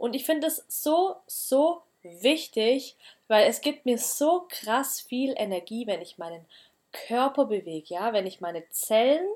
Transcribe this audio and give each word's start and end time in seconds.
Und 0.00 0.14
ich 0.14 0.24
finde 0.24 0.46
es 0.46 0.64
so, 0.66 1.16
so 1.26 1.82
wichtig, 2.02 2.96
weil 3.28 3.46
es 3.46 3.60
gibt 3.60 3.84
mir 3.84 3.98
so 3.98 4.46
krass 4.48 4.98
viel 4.98 5.34
Energie, 5.36 5.86
wenn 5.86 6.00
ich 6.00 6.16
meinen 6.16 6.46
Körper 6.90 7.44
bewege, 7.44 7.92
ja, 7.94 8.14
wenn 8.14 8.26
ich 8.26 8.40
meine 8.40 8.66
Zellen 8.70 9.28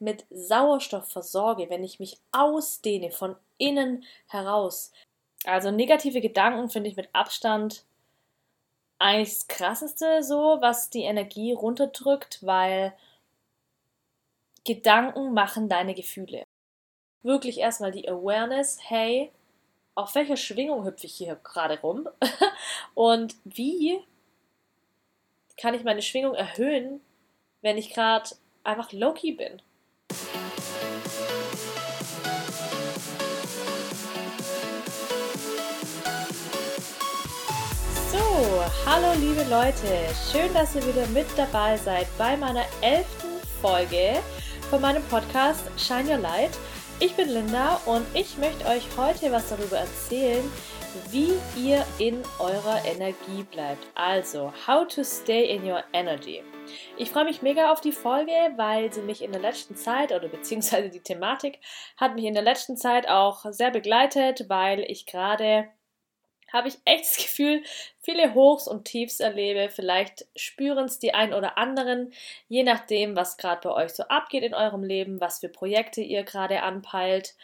mit 0.00 0.26
Sauerstoff 0.28 1.08
versorge, 1.10 1.70
wenn 1.70 1.82
ich 1.82 1.98
mich 1.98 2.18
ausdehne 2.30 3.10
von 3.10 3.36
innen 3.56 4.04
heraus. 4.28 4.92
Also 5.44 5.70
negative 5.70 6.20
Gedanken 6.20 6.68
finde 6.68 6.90
ich 6.90 6.96
mit 6.96 7.08
Abstand 7.14 7.82
eigentlich 8.98 9.30
das 9.30 9.48
krasseste 9.48 10.22
so, 10.22 10.58
was 10.60 10.90
die 10.90 11.04
Energie 11.04 11.54
runterdrückt, 11.54 12.44
weil 12.44 12.92
Gedanken 14.64 15.32
machen 15.32 15.70
deine 15.70 15.94
Gefühle. 15.94 16.44
Wirklich 17.22 17.60
erstmal 17.60 17.92
die 17.92 18.06
Awareness, 18.10 18.78
hey, 18.82 19.32
auf 19.94 20.14
welcher 20.14 20.36
Schwingung 20.36 20.84
hüpfe 20.84 21.06
ich 21.06 21.14
hier 21.14 21.36
gerade 21.36 21.78
rum 21.80 22.08
und 22.94 23.34
wie 23.44 23.98
kann 25.60 25.74
ich 25.74 25.84
meine 25.84 26.02
Schwingung 26.02 26.34
erhöhen, 26.34 27.00
wenn 27.60 27.76
ich 27.76 27.92
gerade 27.92 28.30
einfach 28.64 28.92
low-key 28.92 29.32
bin. 29.32 29.60
So, 38.10 38.64
hallo 38.86 39.12
liebe 39.20 39.44
Leute, 39.50 40.14
schön, 40.30 40.52
dass 40.54 40.74
ihr 40.74 40.86
wieder 40.86 41.06
mit 41.08 41.26
dabei 41.36 41.76
seid 41.76 42.06
bei 42.16 42.36
meiner 42.36 42.64
elften 42.80 43.28
Folge 43.60 44.22
von 44.70 44.80
meinem 44.80 45.02
Podcast 45.04 45.64
Shine 45.76 46.14
Your 46.14 46.18
Light. 46.18 46.52
Ich 47.04 47.16
bin 47.16 47.30
Linda 47.30 47.80
und 47.84 48.06
ich 48.14 48.38
möchte 48.38 48.64
euch 48.66 48.84
heute 48.96 49.32
was 49.32 49.48
darüber 49.48 49.76
erzählen, 49.76 50.48
wie 51.10 51.32
ihr 51.60 51.84
in 51.98 52.22
eurer 52.38 52.84
Energie 52.84 53.42
bleibt. 53.50 53.84
Also, 53.96 54.52
how 54.68 54.86
to 54.86 55.02
stay 55.02 55.52
in 55.52 55.68
your 55.68 55.82
energy. 55.92 56.44
Ich 56.96 57.10
freue 57.10 57.24
mich 57.24 57.42
mega 57.42 57.72
auf 57.72 57.80
die 57.80 57.90
Folge, 57.90 58.30
weil 58.54 58.92
sie 58.92 59.02
mich 59.02 59.20
in 59.20 59.32
der 59.32 59.40
letzten 59.40 59.74
Zeit 59.74 60.12
oder 60.12 60.28
beziehungsweise 60.28 60.90
die 60.90 61.02
Thematik 61.02 61.58
hat 61.96 62.14
mich 62.14 62.24
in 62.24 62.34
der 62.34 62.44
letzten 62.44 62.76
Zeit 62.76 63.08
auch 63.08 63.46
sehr 63.50 63.72
begleitet, 63.72 64.48
weil 64.48 64.84
ich 64.86 65.04
gerade 65.04 65.66
habe 66.52 66.68
ich 66.68 66.78
echt 66.84 67.04
das 67.04 67.16
Gefühl, 67.16 67.62
viele 68.00 68.34
Hochs 68.34 68.68
und 68.68 68.84
Tiefs 68.84 69.20
erlebe. 69.20 69.68
Vielleicht 69.70 70.26
spüren 70.36 70.84
es 70.84 70.98
die 70.98 71.14
ein 71.14 71.32
oder 71.32 71.58
anderen, 71.58 72.12
je 72.48 72.62
nachdem, 72.62 73.16
was 73.16 73.36
gerade 73.36 73.68
bei 73.68 73.74
euch 73.74 73.92
so 73.92 74.04
abgeht 74.04 74.42
in 74.42 74.54
eurem 74.54 74.82
Leben, 74.82 75.20
was 75.20 75.40
für 75.40 75.48
Projekte 75.48 76.00
ihr 76.00 76.24
gerade 76.24 76.62
anpeilt 76.62 77.34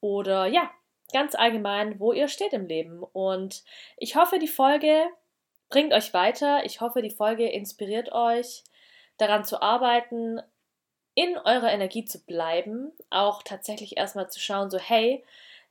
oder 0.00 0.46
ja, 0.46 0.70
ganz 1.12 1.34
allgemein, 1.34 1.98
wo 1.98 2.12
ihr 2.12 2.28
steht 2.28 2.52
im 2.52 2.66
Leben. 2.66 3.02
Und 3.02 3.64
ich 3.96 4.16
hoffe, 4.16 4.38
die 4.38 4.48
Folge 4.48 5.06
bringt 5.68 5.92
euch 5.92 6.12
weiter. 6.12 6.64
Ich 6.64 6.80
hoffe, 6.80 7.02
die 7.02 7.10
Folge 7.10 7.48
inspiriert 7.48 8.12
euch, 8.12 8.64
daran 9.16 9.44
zu 9.44 9.62
arbeiten, 9.62 10.40
in 11.14 11.36
eurer 11.36 11.72
Energie 11.72 12.04
zu 12.04 12.24
bleiben, 12.24 12.92
auch 13.10 13.42
tatsächlich 13.42 13.96
erstmal 13.96 14.30
zu 14.30 14.40
schauen, 14.40 14.70
so 14.70 14.78
hey, 14.78 15.24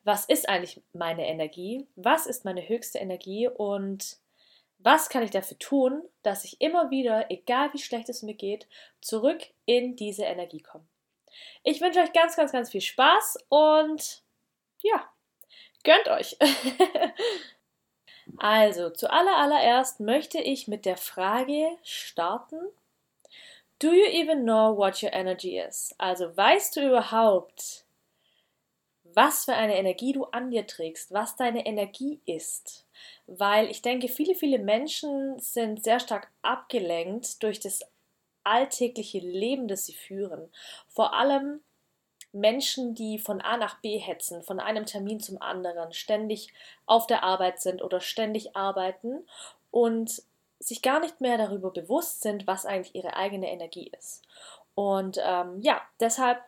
was 0.10 0.26
ist 0.26 0.50
eigentlich 0.50 0.82
meine 0.92 1.28
Energie, 1.28 1.86
was 1.96 2.26
ist 2.26 2.44
meine 2.44 2.68
höchste 2.68 2.98
Energie 2.98 3.48
und 3.48 4.18
was 4.80 5.08
kann 5.08 5.22
ich 5.22 5.30
dafür 5.30 5.60
tun, 5.60 6.02
dass 6.24 6.46
ich 6.46 6.60
immer 6.60 6.90
wieder, 6.90 7.30
egal 7.30 7.72
wie 7.74 7.78
schlecht 7.78 8.10
es 8.10 8.24
mir 8.24 8.34
geht, 8.34 8.68
zurück 9.02 9.44
in 9.68 9.96
diese 9.96 10.24
Energie 10.24 10.62
komme. 10.62 10.88
Ich 11.64 11.80
wünsche 11.80 12.00
euch 12.00 12.12
ganz, 12.12 12.36
ganz, 12.36 12.52
ganz 12.52 12.72
viel 12.72 12.82
Spaß 12.82 13.38
und 13.50 14.24
ja, 14.82 15.08
gönnt 15.84 16.08
euch. 16.08 16.36
also, 18.40 18.90
zuallererst 18.90 20.00
möchte 20.00 20.40
ich 20.40 20.68
mit 20.68 20.86
der 20.86 20.98
Frage 20.98 21.78
starten, 21.84 22.58
Do 23.78 23.92
you 23.94 24.06
even 24.06 24.44
know 24.44 24.76
what 24.76 25.04
your 25.04 25.14
energy 25.14 25.60
is? 25.60 25.94
Also, 26.00 26.36
weißt 26.36 26.78
du 26.78 26.88
überhaupt, 26.88 27.86
was 29.14 29.46
für 29.46 29.54
eine 29.54 29.78
Energie 29.78 30.14
du 30.14 30.26
an 30.26 30.52
dir 30.52 30.68
trägst, 30.68 31.12
was 31.12 31.36
deine 31.36 31.66
Energie 31.66 32.20
ist. 32.26 32.86
Weil 33.28 33.70
ich 33.70 33.82
denke, 33.82 34.08
viele, 34.08 34.36
viele 34.36 34.60
Menschen 34.60 35.40
sind 35.40 35.84
sehr 35.84 36.00
stark 36.00 36.32
abgelenkt 36.42 37.42
durch 37.44 37.60
das 37.60 37.82
alltägliche 38.44 39.20
Leben, 39.20 39.68
das 39.68 39.86
sie 39.86 39.94
führen. 39.94 40.50
Vor 40.88 41.14
allem 41.14 41.62
Menschen, 42.32 42.94
die 42.94 43.18
von 43.20 43.42
A 43.42 43.58
nach 43.58 43.82
B 43.82 43.98
hetzen, 43.98 44.44
von 44.44 44.60
einem 44.60 44.86
Termin 44.86 45.20
zum 45.20 45.42
anderen, 45.42 45.94
ständig 45.94 46.54
auf 46.86 47.08
der 47.08 47.24
Arbeit 47.24 47.60
sind 47.60 47.82
oder 47.82 48.02
ständig 48.02 48.56
arbeiten 48.56 49.26
und 49.72 50.22
sich 50.60 50.82
gar 50.82 51.00
nicht 51.00 51.22
mehr 51.22 51.38
darüber 51.38 51.72
bewusst 51.72 52.22
sind, 52.22 52.46
was 52.46 52.66
eigentlich 52.66 52.96
ihre 52.96 53.16
eigene 53.16 53.50
Energie 53.52 53.92
ist. 53.98 54.24
Und 54.76 55.20
ähm, 55.24 55.60
ja, 55.62 55.82
deshalb 56.00 56.40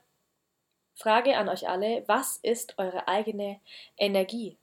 Frage 1.02 1.36
an 1.36 1.50
euch 1.50 1.68
alle, 1.68 2.04
was 2.08 2.38
ist 2.44 2.78
eure 2.78 3.08
eigene 3.08 3.60
Energie? 3.98 4.58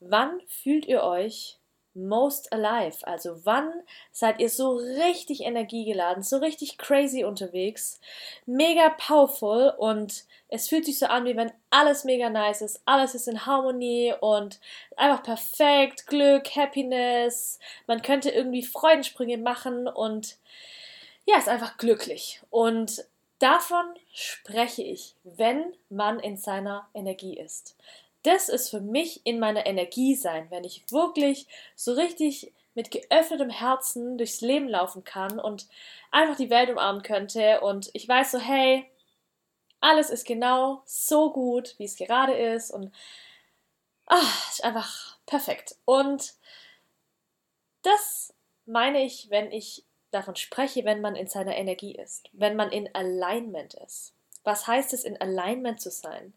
Wann 0.00 0.40
fühlt 0.48 0.86
ihr 0.86 1.04
euch 1.04 1.58
most 1.94 2.52
alive? 2.52 3.06
Also 3.06 3.44
wann 3.46 3.72
seid 4.10 4.40
ihr 4.40 4.48
so 4.48 4.72
richtig 4.72 5.42
energiegeladen, 5.42 6.24
so 6.24 6.38
richtig 6.38 6.78
crazy 6.78 7.22
unterwegs, 7.22 8.00
mega 8.44 8.88
powerful 8.90 9.72
und 9.78 10.24
es 10.48 10.68
fühlt 10.68 10.84
sich 10.84 10.98
so 10.98 11.06
an, 11.06 11.26
wie 11.26 11.36
wenn 11.36 11.52
alles 11.70 12.02
mega 12.02 12.28
nice 12.28 12.62
ist, 12.62 12.82
alles 12.84 13.14
ist 13.14 13.28
in 13.28 13.46
Harmonie 13.46 14.14
und 14.20 14.58
einfach 14.96 15.22
perfekt, 15.22 16.08
Glück, 16.08 16.56
Happiness, 16.56 17.60
man 17.86 18.02
könnte 18.02 18.30
irgendwie 18.30 18.64
Freudensprünge 18.64 19.38
machen 19.38 19.86
und 19.86 20.38
ja, 21.26 21.38
ist 21.38 21.48
einfach 21.48 21.78
glücklich. 21.78 22.42
Und 22.50 23.06
Davon 23.38 23.84
spreche 24.12 24.82
ich, 24.82 25.16
wenn 25.24 25.76
man 25.88 26.20
in 26.20 26.36
seiner 26.36 26.88
Energie 26.94 27.38
ist. 27.38 27.76
Das 28.22 28.48
ist 28.48 28.70
für 28.70 28.80
mich 28.80 29.20
in 29.24 29.38
meiner 29.38 29.66
Energie 29.66 30.14
sein, 30.14 30.50
wenn 30.50 30.64
ich 30.64 30.90
wirklich 30.90 31.46
so 31.74 31.92
richtig 31.92 32.54
mit 32.74 32.90
geöffnetem 32.90 33.50
Herzen 33.50 34.18
durchs 34.18 34.40
Leben 34.40 34.68
laufen 34.68 35.04
kann 35.04 35.38
und 35.38 35.68
einfach 36.10 36.36
die 36.36 36.50
Welt 36.50 36.70
umarmen 36.70 37.02
könnte 37.02 37.60
und 37.60 37.90
ich 37.92 38.08
weiß 38.08 38.32
so, 38.32 38.38
hey, 38.38 38.90
alles 39.80 40.10
ist 40.10 40.26
genau 40.26 40.82
so 40.86 41.30
gut, 41.30 41.74
wie 41.78 41.84
es 41.84 41.96
gerade 41.96 42.32
ist 42.32 42.70
und 42.70 42.92
ach, 44.06 44.50
ist 44.50 44.64
einfach 44.64 45.18
perfekt. 45.26 45.76
Und 45.84 46.34
das 47.82 48.34
meine 48.66 49.04
ich, 49.04 49.28
wenn 49.30 49.52
ich 49.52 49.84
davon 50.14 50.36
spreche, 50.36 50.84
wenn 50.84 51.00
man 51.00 51.16
in 51.16 51.26
seiner 51.26 51.56
Energie 51.56 51.94
ist, 51.94 52.28
wenn 52.32 52.56
man 52.56 52.70
in 52.70 52.94
Alignment 52.94 53.74
ist. 53.74 54.14
Was 54.44 54.66
heißt 54.66 54.92
es, 54.92 55.04
in 55.04 55.18
Alignment 55.18 55.80
zu 55.80 55.90
sein? 55.90 56.34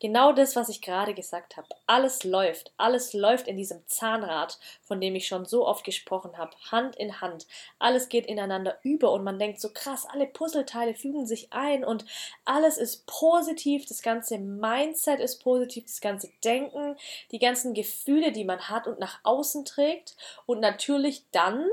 Genau 0.00 0.32
das, 0.32 0.56
was 0.56 0.68
ich 0.68 0.82
gerade 0.82 1.14
gesagt 1.14 1.56
habe. 1.56 1.68
Alles 1.86 2.24
läuft. 2.24 2.72
Alles 2.78 3.12
läuft 3.12 3.46
in 3.46 3.56
diesem 3.56 3.86
Zahnrad, 3.86 4.58
von 4.82 5.00
dem 5.00 5.14
ich 5.14 5.28
schon 5.28 5.44
so 5.44 5.64
oft 5.64 5.84
gesprochen 5.84 6.36
habe. 6.36 6.50
Hand 6.72 6.96
in 6.96 7.20
Hand. 7.20 7.46
Alles 7.78 8.08
geht 8.08 8.26
ineinander 8.26 8.78
über 8.82 9.12
und 9.12 9.22
man 9.22 9.38
denkt 9.38 9.60
so 9.60 9.70
krass, 9.72 10.04
alle 10.04 10.26
Puzzleteile 10.26 10.94
fügen 10.94 11.26
sich 11.26 11.52
ein 11.52 11.84
und 11.84 12.04
alles 12.44 12.76
ist 12.76 13.06
positiv. 13.06 13.86
Das 13.86 14.02
ganze 14.02 14.38
Mindset 14.38 15.20
ist 15.20 15.38
positiv. 15.38 15.84
Das 15.84 16.00
ganze 16.00 16.30
Denken, 16.42 16.96
die 17.30 17.38
ganzen 17.38 17.72
Gefühle, 17.72 18.32
die 18.32 18.44
man 18.44 18.68
hat 18.68 18.88
und 18.88 18.98
nach 18.98 19.20
außen 19.22 19.64
trägt. 19.64 20.16
Und 20.44 20.58
natürlich 20.58 21.22
dann 21.30 21.68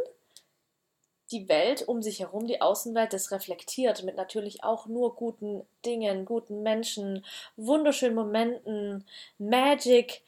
die 1.32 1.48
Welt 1.48 1.88
um 1.88 2.02
sich 2.02 2.20
herum, 2.20 2.48
die 2.48 2.62
Außenwelt, 2.62 3.14
das 3.14 3.32
reflektiert 3.32 4.04
mit 4.04 4.16
natürlich 4.16 4.64
auch 4.64 4.86
nur 4.86 5.16
guten 5.16 5.66
Dingen, 5.86 6.26
guten 6.26 6.62
Menschen, 6.64 7.26
wunderschönen 7.56 8.16
Momenten, 8.16 9.06
Magic. 9.38 10.22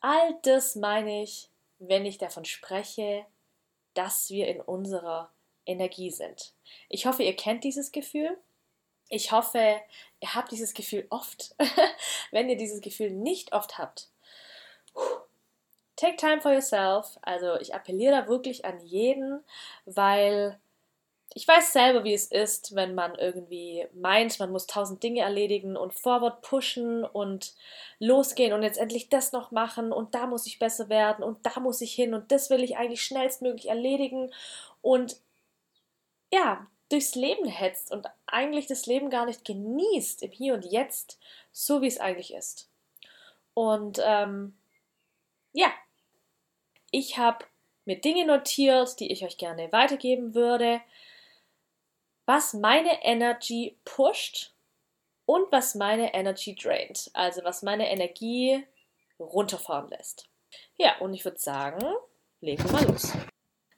All 0.00 0.36
das 0.42 0.76
meine 0.76 1.22
ich, 1.22 1.48
wenn 1.78 2.04
ich 2.04 2.18
davon 2.18 2.44
spreche, 2.44 3.24
dass 3.94 4.30
wir 4.30 4.48
in 4.48 4.60
unserer 4.60 5.30
Energie 5.66 6.10
sind. 6.10 6.52
Ich 6.88 7.06
hoffe, 7.06 7.22
ihr 7.22 7.36
kennt 7.36 7.64
dieses 7.64 7.92
Gefühl. 7.92 8.36
Ich 9.08 9.32
hoffe, 9.32 9.80
ihr 10.20 10.34
habt 10.34 10.50
dieses 10.50 10.74
Gefühl 10.74 11.06
oft. 11.10 11.54
wenn 12.30 12.48
ihr 12.48 12.56
dieses 12.56 12.80
Gefühl 12.80 13.10
nicht 13.10 13.52
oft 13.52 13.78
habt, 13.78 14.08
take 16.04 16.16
time 16.16 16.40
for 16.40 16.52
yourself. 16.52 17.18
Also 17.22 17.58
ich 17.60 17.74
appelliere 17.74 18.12
da 18.12 18.28
wirklich 18.28 18.64
an 18.64 18.80
jeden, 18.80 19.42
weil 19.86 20.58
ich 21.36 21.48
weiß 21.48 21.72
selber, 21.72 22.04
wie 22.04 22.14
es 22.14 22.26
ist, 22.26 22.76
wenn 22.76 22.94
man 22.94 23.16
irgendwie 23.16 23.86
meint, 23.92 24.38
man 24.38 24.52
muss 24.52 24.66
tausend 24.66 25.02
Dinge 25.02 25.22
erledigen 25.22 25.76
und 25.76 25.92
forward 25.92 26.42
pushen 26.42 27.04
und 27.04 27.54
losgehen 27.98 28.52
und 28.52 28.62
jetzt 28.62 28.78
endlich 28.78 29.08
das 29.08 29.32
noch 29.32 29.50
machen 29.50 29.92
und 29.92 30.14
da 30.14 30.26
muss 30.26 30.46
ich 30.46 30.60
besser 30.60 30.88
werden 30.88 31.24
und 31.24 31.44
da 31.44 31.58
muss 31.58 31.80
ich 31.80 31.92
hin 31.92 32.14
und 32.14 32.30
das 32.30 32.50
will 32.50 32.62
ich 32.62 32.76
eigentlich 32.76 33.02
schnellstmöglich 33.02 33.68
erledigen 33.68 34.32
und 34.80 35.16
ja, 36.32 36.66
durchs 36.88 37.16
Leben 37.16 37.48
hetzt 37.48 37.90
und 37.90 38.06
eigentlich 38.26 38.66
das 38.66 38.86
Leben 38.86 39.10
gar 39.10 39.26
nicht 39.26 39.44
genießt 39.44 40.22
im 40.22 40.30
Hier 40.30 40.54
und 40.54 40.64
Jetzt, 40.64 41.18
so 41.50 41.82
wie 41.82 41.88
es 41.88 41.98
eigentlich 41.98 42.32
ist. 42.34 42.68
Und 43.54 44.00
ähm, 44.04 44.56
ja, 45.52 45.72
ich 46.94 47.18
habe 47.18 47.44
mir 47.86 48.00
Dinge 48.00 48.24
notiert, 48.24 49.00
die 49.00 49.10
ich 49.10 49.24
euch 49.24 49.36
gerne 49.36 49.72
weitergeben 49.72 50.34
würde, 50.34 50.80
was 52.24 52.54
meine 52.54 53.02
Energy 53.02 53.76
pusht 53.84 54.52
und 55.26 55.50
was 55.50 55.74
meine 55.74 56.14
Energy 56.14 56.54
draint, 56.54 57.10
also 57.12 57.42
was 57.42 57.62
meine 57.62 57.90
Energie 57.90 58.64
runterfahren 59.18 59.90
lässt. 59.90 60.28
Ja, 60.76 60.96
und 61.00 61.14
ich 61.14 61.24
würde 61.24 61.38
sagen, 61.38 61.84
legen 62.40 62.64
wir 62.64 62.72
mal 62.72 62.84
los. 62.84 63.12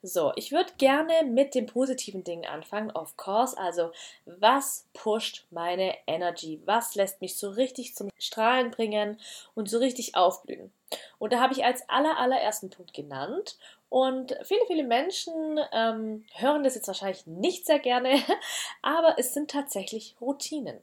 So, 0.02 0.32
ich 0.36 0.52
würde 0.52 0.72
gerne 0.76 1.24
mit 1.24 1.54
den 1.54 1.64
positiven 1.64 2.22
Dingen 2.22 2.44
anfangen, 2.44 2.90
of 2.90 3.16
course. 3.16 3.56
Also, 3.56 3.92
was 4.26 4.86
pusht 4.92 5.46
meine 5.50 5.96
Energy? 6.06 6.60
Was 6.66 6.94
lässt 6.94 7.22
mich 7.22 7.38
so 7.38 7.48
richtig 7.48 7.96
zum 7.96 8.10
Strahlen 8.18 8.70
bringen 8.70 9.18
und 9.54 9.70
so 9.70 9.78
richtig 9.78 10.14
aufblühen? 10.14 10.70
Und 11.18 11.32
da 11.32 11.40
habe 11.40 11.52
ich 11.52 11.64
als 11.64 11.88
aller, 11.88 12.18
allerersten 12.18 12.70
Punkt 12.70 12.94
genannt. 12.94 13.58
Und 13.88 14.36
viele, 14.42 14.66
viele 14.66 14.84
Menschen 14.84 15.60
ähm, 15.72 16.24
hören 16.34 16.64
das 16.64 16.74
jetzt 16.74 16.88
wahrscheinlich 16.88 17.26
nicht 17.26 17.66
sehr 17.66 17.78
gerne, 17.78 18.20
aber 18.82 19.18
es 19.18 19.34
sind 19.34 19.50
tatsächlich 19.50 20.16
Routinen. 20.20 20.80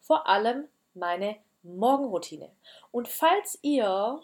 Vor 0.00 0.26
allem 0.26 0.68
meine 0.94 1.36
Morgenroutine. 1.62 2.50
Und 2.90 3.08
falls 3.08 3.58
ihr 3.62 4.20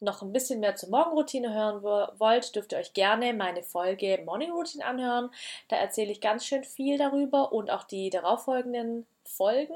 noch 0.00 0.22
ein 0.22 0.32
bisschen 0.32 0.60
mehr 0.60 0.76
zur 0.76 0.88
Morgenroutine 0.88 1.52
hören 1.52 1.82
wollt, 1.82 2.54
dürft 2.56 2.72
ihr 2.72 2.78
euch 2.78 2.94
gerne 2.94 3.34
meine 3.34 3.62
Folge 3.62 4.22
Morning 4.24 4.50
Routine 4.50 4.84
anhören. 4.84 5.30
Da 5.68 5.76
erzähle 5.76 6.10
ich 6.10 6.20
ganz 6.20 6.46
schön 6.46 6.64
viel 6.64 6.96
darüber 6.96 7.52
und 7.52 7.70
auch 7.70 7.84
die 7.84 8.08
darauffolgenden 8.08 9.06
Folgen. 9.24 9.74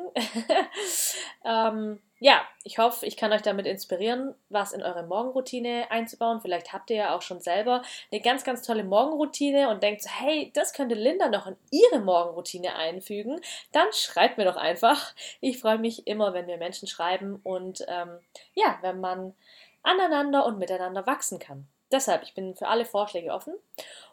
ähm, 1.44 2.00
ja, 2.24 2.40
ich 2.62 2.78
hoffe, 2.78 3.04
ich 3.04 3.18
kann 3.18 3.34
euch 3.34 3.42
damit 3.42 3.66
inspirieren, 3.66 4.34
was 4.48 4.72
in 4.72 4.82
eure 4.82 5.02
Morgenroutine 5.02 5.90
einzubauen. 5.90 6.40
Vielleicht 6.40 6.72
habt 6.72 6.88
ihr 6.88 6.96
ja 6.96 7.14
auch 7.14 7.20
schon 7.20 7.38
selber 7.42 7.82
eine 8.10 8.22
ganz, 8.22 8.44
ganz 8.44 8.62
tolle 8.62 8.82
Morgenroutine 8.82 9.68
und 9.68 9.82
denkt 9.82 10.02
so, 10.02 10.08
hey, 10.08 10.50
das 10.54 10.72
könnte 10.72 10.94
Linda 10.94 11.28
noch 11.28 11.46
in 11.46 11.56
ihre 11.70 12.00
Morgenroutine 12.00 12.76
einfügen. 12.76 13.42
Dann 13.72 13.88
schreibt 13.92 14.38
mir 14.38 14.46
doch 14.46 14.56
einfach. 14.56 15.14
Ich 15.42 15.58
freue 15.58 15.76
mich 15.76 16.06
immer, 16.06 16.32
wenn 16.32 16.46
mir 16.46 16.56
Menschen 16.56 16.88
schreiben 16.88 17.40
und 17.42 17.84
ähm, 17.88 18.18
ja, 18.54 18.78
wenn 18.80 19.00
man 19.00 19.34
aneinander 19.82 20.46
und 20.46 20.58
miteinander 20.58 21.06
wachsen 21.06 21.38
kann. 21.38 21.68
Deshalb, 21.92 22.22
ich 22.22 22.32
bin 22.32 22.54
für 22.54 22.68
alle 22.68 22.86
Vorschläge 22.86 23.34
offen 23.34 23.52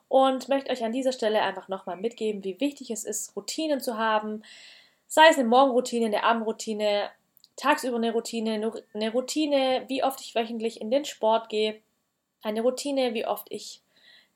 und 0.09 0.49
möchte 0.49 0.69
euch 0.69 0.83
an 0.83 0.91
dieser 0.91 1.13
Stelle 1.13 1.43
einfach 1.43 1.69
nochmal 1.69 1.95
mitgeben, 1.95 2.43
wie 2.43 2.59
wichtig 2.59 2.91
es 2.91 3.05
ist, 3.05 3.37
Routinen 3.37 3.79
zu 3.79 3.97
haben, 3.97 4.43
sei 5.07 5.29
es 5.29 5.37
eine 5.37 5.47
Morgenroutine, 5.47 6.07
eine 6.07 6.25
Abendroutine, 6.25 7.09
tagsüber 7.55 7.97
eine 7.97 8.13
Routine, 8.13 8.73
eine 8.93 9.11
Routine, 9.11 9.85
wie 9.87 10.03
oft 10.03 10.21
ich 10.21 10.35
wöchentlich 10.35 10.81
in 10.81 10.91
den 10.91 11.05
Sport 11.05 11.49
gehe, 11.49 11.81
eine 12.41 12.61
Routine, 12.61 13.13
wie 13.13 13.25
oft 13.25 13.47
ich 13.49 13.81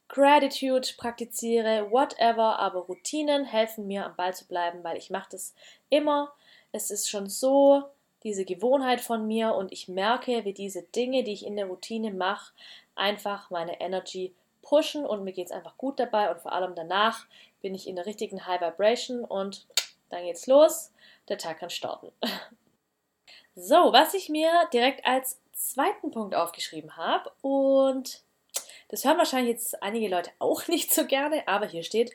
Gratitude 0.07 0.87
praktiziere, 0.97 1.91
whatever, 1.91 2.59
aber 2.59 2.81
Routinen 2.81 3.45
helfen 3.45 3.87
mir 3.87 4.05
am 4.05 4.15
Ball 4.15 4.35
zu 4.35 4.47
bleiben, 4.47 4.83
weil 4.83 4.97
ich 4.97 5.09
mache 5.09 5.29
das 5.31 5.55
immer. 5.89 6.31
Es 6.71 6.91
ist 6.91 7.09
schon 7.09 7.27
so 7.27 7.83
diese 8.23 8.45
Gewohnheit 8.45 9.01
von 9.01 9.25
mir 9.27 9.55
und 9.55 9.71
ich 9.71 9.87
merke, 9.87 10.45
wie 10.45 10.53
diese 10.53 10.83
Dinge, 10.83 11.23
die 11.23 11.33
ich 11.33 11.45
in 11.45 11.55
der 11.55 11.65
Routine 11.65 12.11
mache, 12.11 12.53
einfach 12.95 13.49
meine 13.49 13.79
Energy 13.81 14.33
pushen 14.61 15.05
und 15.05 15.23
mir 15.23 15.31
geht 15.33 15.47
es 15.47 15.51
einfach 15.51 15.77
gut 15.77 15.99
dabei 15.99 16.31
und 16.31 16.39
vor 16.39 16.51
allem 16.51 16.75
danach 16.75 17.25
bin 17.61 17.75
ich 17.75 17.87
in 17.87 17.95
der 17.95 18.05
richtigen 18.05 18.45
High 18.45 18.61
Vibration 18.61 19.23
und 19.23 19.65
dann 20.09 20.23
geht's 20.23 20.47
los. 20.47 20.91
Der 21.29 21.37
Tag 21.37 21.59
kann 21.59 21.69
starten. 21.69 22.11
So, 23.55 23.93
was 23.93 24.13
ich 24.13 24.27
mir 24.27 24.51
direkt 24.73 25.05
als 25.05 25.39
zweiten 25.53 26.11
Punkt 26.11 26.35
aufgeschrieben 26.35 26.97
habe 26.97 27.31
und 27.41 28.21
das 28.89 29.05
hören 29.05 29.17
wahrscheinlich 29.17 29.53
jetzt 29.53 29.81
einige 29.81 30.09
Leute 30.09 30.31
auch 30.39 30.67
nicht 30.67 30.93
so 30.93 31.05
gerne, 31.05 31.47
aber 31.47 31.65
hier 31.65 31.83
steht 31.83 32.13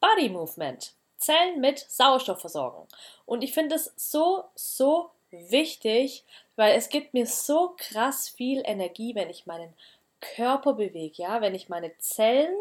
Body 0.00 0.30
Movement. 0.30 0.94
Zellen 1.18 1.60
mit 1.60 1.78
Sauerstoff 1.80 2.40
versorgen. 2.40 2.86
Und 3.26 3.42
ich 3.42 3.52
finde 3.52 3.74
es 3.74 3.92
so, 3.96 4.44
so 4.54 5.10
wichtig, 5.30 6.24
weil 6.54 6.76
es 6.76 6.88
gibt 6.88 7.12
mir 7.12 7.26
so 7.26 7.74
krass 7.76 8.28
viel 8.28 8.62
Energie, 8.64 9.16
wenn 9.16 9.28
ich 9.28 9.44
meinen 9.44 9.74
Körper 10.20 10.74
bewege, 10.74 11.22
ja, 11.22 11.40
wenn 11.40 11.54
ich 11.54 11.68
meine 11.68 11.96
Zellen 11.98 12.56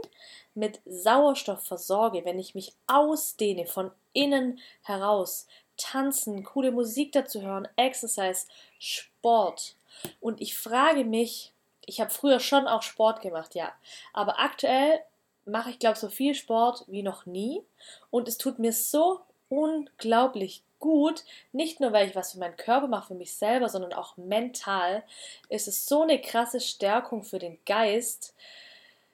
mit 0.54 0.82
Sauerstoff 0.86 1.64
versorge, 1.64 2.26
wenn 2.26 2.40
ich 2.40 2.56
mich 2.56 2.74
ausdehne 2.88 3.68
von 3.68 3.92
innen 4.14 4.60
heraus, 4.82 5.48
tanzen, 5.78 6.44
coole 6.44 6.72
Musik 6.72 7.12
dazu 7.12 7.42
hören, 7.42 7.68
Exercise, 7.76 8.48
Sport. 8.80 9.76
Und 10.20 10.42
ich 10.42 10.58
frage 10.58 11.06
mich, 11.06 11.54
ich 11.86 12.02
habe 12.02 12.12
früher 12.12 12.40
schon 12.40 12.68
auch 12.68 12.82
Sport 12.82 13.22
gemacht, 13.22 13.56
ja, 13.56 13.72
aber 14.14 14.40
aktuell 14.40 15.00
mache 15.46 15.70
ich 15.70 15.80
glaube 15.80 15.98
so 15.98 16.10
viel 16.10 16.36
Sport 16.36 16.84
wie 16.88 17.02
noch 17.02 17.26
nie 17.26 17.64
und 18.12 18.28
es 18.28 18.38
tut 18.38 18.60
mir 18.60 18.74
so 18.74 19.22
unglaublich 19.50 20.64
gut, 20.80 21.24
nicht 21.52 21.80
nur 21.80 21.94
weil 21.94 22.08
ich 22.08 22.16
was 22.16 22.34
für 22.34 22.40
meinen 22.40 22.58
Körper 22.58 22.88
mache, 22.88 23.08
für 23.08 23.16
mich 23.16 23.34
selber, 23.34 23.70
sondern 23.70 23.94
auch 23.94 24.18
mental, 24.18 25.04
ist 25.50 25.68
es 25.68 25.86
so 25.86 26.04
eine 26.04 26.22
krasse 26.22 26.60
Stärkung 26.60 27.24
für 27.24 27.40
den 27.40 27.58
Geist. 27.66 28.36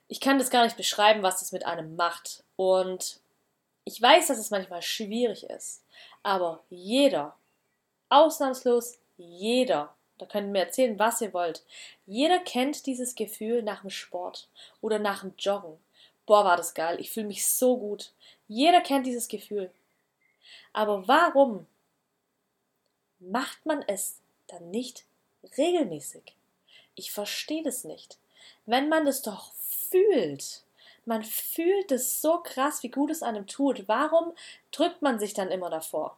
Ich 0.08 0.20
kann 0.20 0.40
das 0.40 0.50
gar 0.50 0.64
nicht 0.64 0.78
beschreiben, 0.78 1.24
was 1.24 1.40
das 1.40 1.52
mit 1.52 1.66
einem 1.66 1.96
macht. 1.96 2.44
Und 2.56 3.20
ich 3.86 4.02
weiß, 4.02 4.28
dass 4.28 4.38
es 4.38 4.52
manchmal 4.52 4.82
schwierig 4.82 5.44
ist, 5.46 5.83
aber 6.24 6.64
jeder, 6.70 7.36
ausnahmslos 8.10 8.98
jeder, 9.18 9.94
da 10.18 10.26
könnt 10.26 10.48
ihr 10.48 10.52
mir 10.52 10.66
erzählen, 10.66 10.98
was 10.98 11.22
ihr 11.22 11.34
wollt, 11.34 11.64
jeder 12.06 12.40
kennt 12.40 12.86
dieses 12.86 13.16
Gefühl 13.16 13.62
nach 13.62 13.82
dem 13.82 13.90
Sport 13.90 14.48
oder 14.82 15.00
nach 15.00 15.22
dem 15.22 15.34
Joggen. 15.38 15.78
Boah, 16.26 16.46
war 16.46 16.58
das 16.58 16.74
geil, 16.74 17.00
ich 17.00 17.12
fühle 17.12 17.28
mich 17.28 17.46
so 17.46 17.78
gut. 17.78 18.12
Jeder 18.48 18.82
kennt 18.82 19.06
dieses 19.06 19.28
Gefühl. 19.28 19.72
Aber 20.72 21.08
warum 21.08 21.68
macht 23.20 23.66
man 23.66 23.82
es 23.88 24.20
dann 24.48 24.72
nicht 24.72 25.06
regelmäßig? 25.58 26.34
Ich 26.96 27.12
verstehe 27.12 27.64
das 27.64 27.84
nicht. 27.84 28.18
Wenn 28.66 28.90
man 28.90 29.06
das 29.06 29.22
doch 29.22 29.54
fühlt, 29.54 30.63
man 31.06 31.24
fühlt 31.24 31.92
es 31.92 32.22
so 32.22 32.40
krass, 32.40 32.84
wie 32.84 32.92
gut 32.92 33.12
es 33.12 33.24
einem 33.24 33.48
tut, 33.48 33.88
warum 33.88 34.34
drückt 34.72 35.02
man 35.02 35.20
sich 35.20 35.34
dann 35.34 35.52
immer 35.52 35.70
davor? 35.70 36.18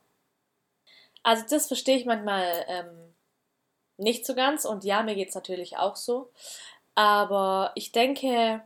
Also 1.23 1.43
das 1.49 1.67
verstehe 1.67 1.97
ich 1.97 2.05
manchmal 2.05 2.65
ähm, 2.67 3.13
nicht 3.97 4.25
so 4.25 4.35
ganz 4.35 4.65
und 4.65 4.83
ja, 4.83 5.03
mir 5.03 5.15
geht 5.15 5.29
es 5.29 5.35
natürlich 5.35 5.77
auch 5.77 5.95
so. 5.95 6.29
Aber 6.93 7.71
ich 7.75 7.91
denke, 7.91 8.61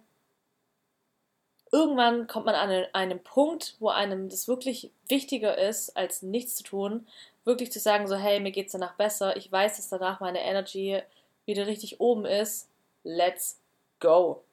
irgendwann 1.72 2.28
kommt 2.28 2.46
man 2.46 2.56
an 2.56 2.86
einen 2.94 3.24
Punkt, 3.24 3.76
wo 3.80 3.90
einem 3.90 4.30
das 4.30 4.48
wirklich 4.48 4.92
wichtiger 5.08 5.58
ist, 5.58 5.96
als 5.96 6.22
nichts 6.22 6.56
zu 6.56 6.64
tun, 6.64 7.08
wirklich 7.46 7.72
zu 7.72 7.80
sagen, 7.80 8.08
so, 8.08 8.16
hey, 8.16 8.40
mir 8.40 8.52
geht's 8.52 8.74
danach 8.74 8.96
besser, 8.96 9.38
ich 9.38 9.52
weiß, 9.52 9.78
dass 9.78 9.90
danach 9.90 10.20
meine 10.20 10.42
Energy 10.42 11.02
wieder 11.46 11.66
richtig 11.68 12.00
oben 12.00 12.26
ist, 12.26 12.70
let's 13.04 13.60
go. 14.00 14.44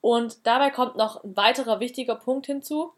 Und 0.00 0.46
dabei 0.46 0.70
kommt 0.70 0.96
noch 0.96 1.22
ein 1.24 1.36
weiterer 1.36 1.80
wichtiger 1.80 2.16
Punkt 2.16 2.46
hinzu, 2.46 2.92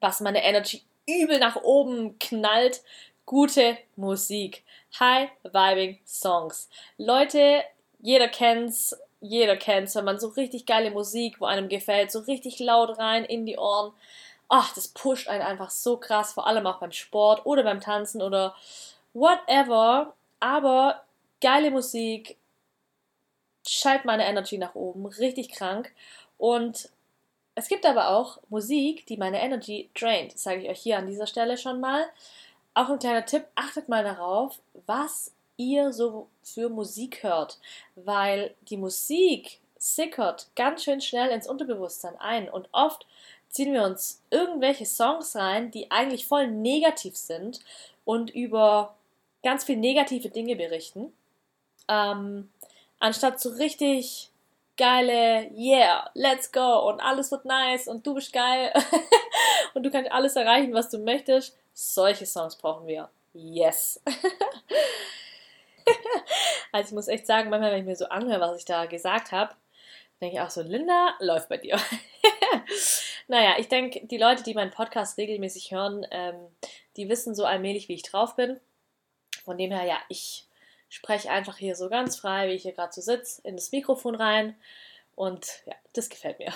was 0.00 0.20
meine 0.20 0.42
Energy 0.42 0.82
übel 1.06 1.38
nach 1.38 1.56
oben 1.56 2.18
knallt, 2.18 2.82
gute 3.24 3.76
Musik. 3.96 4.64
High 4.98 5.30
Vibing 5.42 5.98
Songs. 6.06 6.68
Leute, 6.96 7.62
jeder 8.00 8.28
kennt's, 8.28 8.96
jeder 9.20 9.56
kennt 9.56 9.94
wenn 9.94 10.04
man 10.04 10.18
so 10.18 10.28
richtig 10.28 10.66
geile 10.66 10.90
Musik, 10.90 11.40
wo 11.40 11.44
einem 11.44 11.68
gefällt, 11.68 12.12
so 12.12 12.20
richtig 12.20 12.58
laut 12.58 12.98
rein 12.98 13.24
in 13.24 13.46
die 13.46 13.58
Ohren. 13.58 13.92
Ach, 14.48 14.72
das 14.74 14.88
pusht 14.88 15.28
einen 15.28 15.42
einfach 15.42 15.70
so 15.70 15.96
krass, 15.96 16.32
vor 16.32 16.46
allem 16.46 16.66
auch 16.66 16.78
beim 16.78 16.92
Sport 16.92 17.44
oder 17.46 17.64
beim 17.64 17.80
Tanzen 17.80 18.22
oder 18.22 18.54
whatever. 19.12 20.14
Aber 20.38 21.02
geile 21.40 21.70
Musik 21.70 22.36
schaltet 23.66 24.06
meine 24.06 24.26
Energy 24.26 24.58
nach 24.58 24.74
oben, 24.74 25.06
richtig 25.06 25.50
krank. 25.52 25.92
Und 26.38 26.90
es 27.54 27.68
gibt 27.68 27.86
aber 27.86 28.10
auch 28.10 28.38
Musik, 28.48 29.06
die 29.06 29.16
meine 29.16 29.42
Energy 29.42 29.90
draint. 29.94 30.34
Das 30.34 30.42
sage 30.42 30.62
ich 30.62 30.68
euch 30.68 30.80
hier 30.80 30.98
an 30.98 31.06
dieser 31.06 31.26
Stelle 31.26 31.56
schon 31.56 31.80
mal. 31.80 32.04
Auch 32.74 32.90
ein 32.90 32.98
kleiner 32.98 33.24
Tipp, 33.24 33.44
achtet 33.54 33.88
mal 33.88 34.04
darauf, 34.04 34.58
was 34.86 35.32
ihr 35.56 35.92
so 35.92 36.28
für 36.42 36.68
Musik 36.68 37.22
hört, 37.22 37.58
weil 37.94 38.54
die 38.68 38.76
Musik 38.76 39.58
sickert 39.78 40.48
ganz 40.54 40.84
schön 40.84 41.00
schnell 41.00 41.30
ins 41.30 41.48
Unterbewusstsein 41.48 42.16
ein 42.18 42.48
und 42.48 42.68
oft 42.72 43.06
ziehen 43.48 43.72
wir 43.72 43.84
uns 43.84 44.20
irgendwelche 44.30 44.84
Songs 44.84 45.34
rein, 45.36 45.70
die 45.70 45.90
eigentlich 45.90 46.26
voll 46.26 46.48
negativ 46.48 47.16
sind 47.16 47.60
und 48.04 48.30
über 48.30 48.94
ganz 49.42 49.64
viel 49.64 49.76
negative 49.76 50.28
Dinge 50.28 50.56
berichten, 50.56 51.12
ähm, 51.88 52.50
anstatt 52.98 53.40
so 53.40 53.50
richtig 53.50 54.30
geile 54.76 55.50
Yeah, 55.52 56.10
let's 56.14 56.52
go 56.52 56.88
und 56.88 57.00
alles 57.00 57.30
wird 57.30 57.44
nice 57.44 57.88
und 57.88 58.06
du 58.06 58.14
bist 58.14 58.32
geil 58.32 58.72
und 59.74 59.82
du 59.82 59.90
kannst 59.90 60.12
alles 60.12 60.36
erreichen, 60.36 60.74
was 60.74 60.90
du 60.90 60.98
möchtest. 60.98 61.56
Solche 61.72 62.26
Songs 62.26 62.56
brauchen 62.56 62.86
wir. 62.86 63.08
Yes. 63.32 64.00
also 66.72 66.88
ich 66.88 66.94
muss 66.94 67.08
echt 67.08 67.26
sagen, 67.26 67.50
manchmal, 67.50 67.72
wenn 67.72 67.80
ich 67.80 67.86
mir 67.86 67.96
so 67.96 68.06
anhöre, 68.06 68.40
was 68.40 68.58
ich 68.58 68.64
da 68.64 68.86
gesagt 68.86 69.32
habe, 69.32 69.54
denke 70.20 70.36
ich 70.36 70.40
auch 70.40 70.50
so, 70.50 70.62
Linda, 70.62 71.14
läuft 71.20 71.48
bei 71.48 71.58
dir. 71.58 71.78
naja, 73.28 73.56
ich 73.58 73.68
denke, 73.68 74.06
die 74.06 74.16
Leute, 74.16 74.42
die 74.42 74.54
meinen 74.54 74.70
Podcast 74.70 75.18
regelmäßig 75.18 75.70
hören, 75.70 76.06
ähm, 76.10 76.36
die 76.96 77.08
wissen 77.08 77.34
so 77.34 77.44
allmählich, 77.44 77.88
wie 77.88 77.94
ich 77.94 78.02
drauf 78.02 78.36
bin. 78.36 78.58
Von 79.44 79.58
dem 79.58 79.70
her, 79.70 79.84
ja, 79.84 79.98
ich 80.08 80.45
spreche 80.88 81.30
einfach 81.30 81.56
hier 81.56 81.76
so 81.76 81.88
ganz 81.88 82.16
frei, 82.16 82.48
wie 82.48 82.52
ich 82.52 82.62
hier 82.62 82.72
gerade 82.72 82.92
so 82.92 83.00
sitze, 83.00 83.40
in 83.42 83.56
das 83.56 83.72
Mikrofon 83.72 84.14
rein. 84.14 84.56
Und 85.14 85.62
ja, 85.64 85.74
das 85.94 86.10
gefällt 86.10 86.38
mir. 86.38 86.52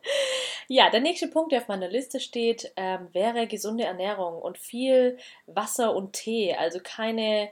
ja, 0.68 0.90
der 0.90 1.00
nächste 1.00 1.28
Punkt, 1.28 1.52
der 1.52 1.60
auf 1.60 1.68
meiner 1.68 1.88
Liste 1.88 2.20
steht, 2.20 2.70
ähm, 2.76 3.08
wäre 3.12 3.46
gesunde 3.46 3.84
Ernährung 3.84 4.40
und 4.40 4.58
viel 4.58 5.18
Wasser 5.46 5.96
und 5.96 6.12
Tee. 6.12 6.54
Also 6.54 6.80
keine 6.82 7.50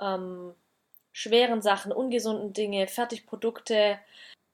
ähm, 0.00 0.54
schweren 1.12 1.62
Sachen, 1.62 1.92
ungesunden 1.92 2.52
Dinge, 2.52 2.86
Fertigprodukte. 2.86 3.98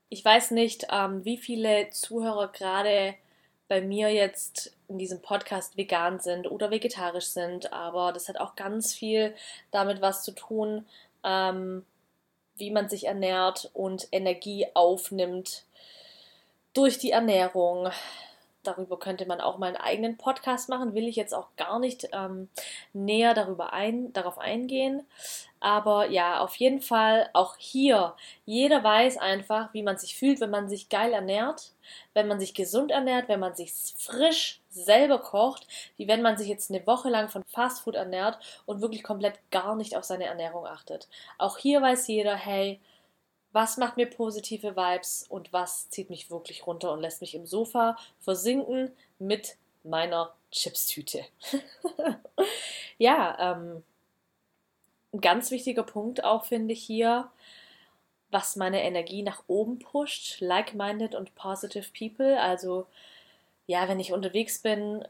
Ich 0.08 0.24
weiß 0.24 0.52
nicht, 0.52 0.86
ähm, 0.90 1.24
wie 1.26 1.36
viele 1.36 1.90
Zuhörer 1.90 2.48
gerade 2.48 3.14
bei 3.68 3.80
mir 3.82 4.12
jetzt 4.12 4.74
in 4.88 4.98
diesem 4.98 5.20
Podcast 5.20 5.76
vegan 5.76 6.18
sind 6.18 6.50
oder 6.50 6.70
vegetarisch 6.70 7.26
sind, 7.26 7.72
aber 7.72 8.12
das 8.12 8.28
hat 8.28 8.40
auch 8.40 8.56
ganz 8.56 8.94
viel 8.94 9.34
damit 9.70 10.00
was 10.00 10.22
zu 10.22 10.32
tun, 10.32 10.86
ähm, 11.22 11.84
wie 12.56 12.70
man 12.70 12.88
sich 12.88 13.06
ernährt 13.06 13.70
und 13.74 14.08
Energie 14.10 14.66
aufnimmt 14.74 15.64
durch 16.72 16.98
die 16.98 17.10
Ernährung. 17.10 17.90
Darüber 18.62 18.98
könnte 18.98 19.26
man 19.26 19.40
auch 19.40 19.58
mal 19.58 19.68
einen 19.68 19.76
eigenen 19.76 20.16
Podcast 20.16 20.68
machen, 20.68 20.94
will 20.94 21.08
ich 21.08 21.16
jetzt 21.16 21.34
auch 21.34 21.48
gar 21.56 21.78
nicht 21.78 22.08
ähm, 22.12 22.48
näher 22.92 23.34
darüber 23.34 23.72
ein, 23.72 24.12
darauf 24.12 24.38
eingehen. 24.38 25.06
Aber 25.60 26.08
ja, 26.10 26.40
auf 26.40 26.54
jeden 26.56 26.80
Fall 26.80 27.30
auch 27.32 27.56
hier, 27.56 28.14
jeder 28.44 28.84
weiß 28.84 29.16
einfach, 29.18 29.72
wie 29.74 29.82
man 29.82 29.96
sich 29.96 30.16
fühlt, 30.16 30.40
wenn 30.40 30.50
man 30.50 30.68
sich 30.68 30.88
geil 30.88 31.12
ernährt, 31.12 31.72
wenn 32.14 32.28
man 32.28 32.38
sich 32.38 32.54
gesund 32.54 32.90
ernährt, 32.90 33.28
wenn 33.28 33.40
man 33.40 33.54
sich 33.54 33.72
frisch 33.96 34.60
selber 34.70 35.18
kocht, 35.18 35.66
wie 35.96 36.06
wenn 36.06 36.22
man 36.22 36.36
sich 36.36 36.48
jetzt 36.48 36.70
eine 36.70 36.86
Woche 36.86 37.08
lang 37.08 37.28
von 37.28 37.42
Fastfood 37.44 37.96
ernährt 37.96 38.38
und 38.66 38.80
wirklich 38.80 39.02
komplett 39.02 39.38
gar 39.50 39.74
nicht 39.74 39.96
auf 39.96 40.04
seine 40.04 40.26
Ernährung 40.26 40.66
achtet. 40.66 41.08
Auch 41.38 41.58
hier 41.58 41.82
weiß 41.82 42.06
jeder, 42.06 42.36
hey, 42.36 42.80
was 43.52 43.76
macht 43.76 43.96
mir 43.96 44.06
positive 44.06 44.76
Vibes 44.76 45.26
und 45.28 45.52
was 45.52 45.88
zieht 45.90 46.10
mich 46.10 46.30
wirklich 46.30 46.66
runter 46.66 46.92
und 46.92 47.00
lässt 47.00 47.20
mich 47.20 47.34
im 47.34 47.46
Sofa 47.46 47.96
versinken 48.20 48.92
mit 49.18 49.56
meiner 49.84 50.34
Chipstüte. 50.50 51.24
ja, 52.98 53.36
ähm, 53.56 53.82
ein 55.12 55.20
ganz 55.20 55.50
wichtiger 55.50 55.82
Punkt 55.82 56.24
auch 56.24 56.44
finde 56.44 56.74
ich 56.74 56.82
hier, 56.82 57.30
was 58.30 58.56
meine 58.56 58.82
Energie 58.82 59.22
nach 59.22 59.42
oben 59.46 59.78
pusht, 59.78 60.40
like-minded 60.40 61.14
und 61.14 61.34
positive 61.34 61.86
people. 61.96 62.40
Also 62.40 62.86
ja, 63.66 63.88
wenn 63.88 64.00
ich 64.00 64.12
unterwegs 64.12 64.58
bin 64.58 65.04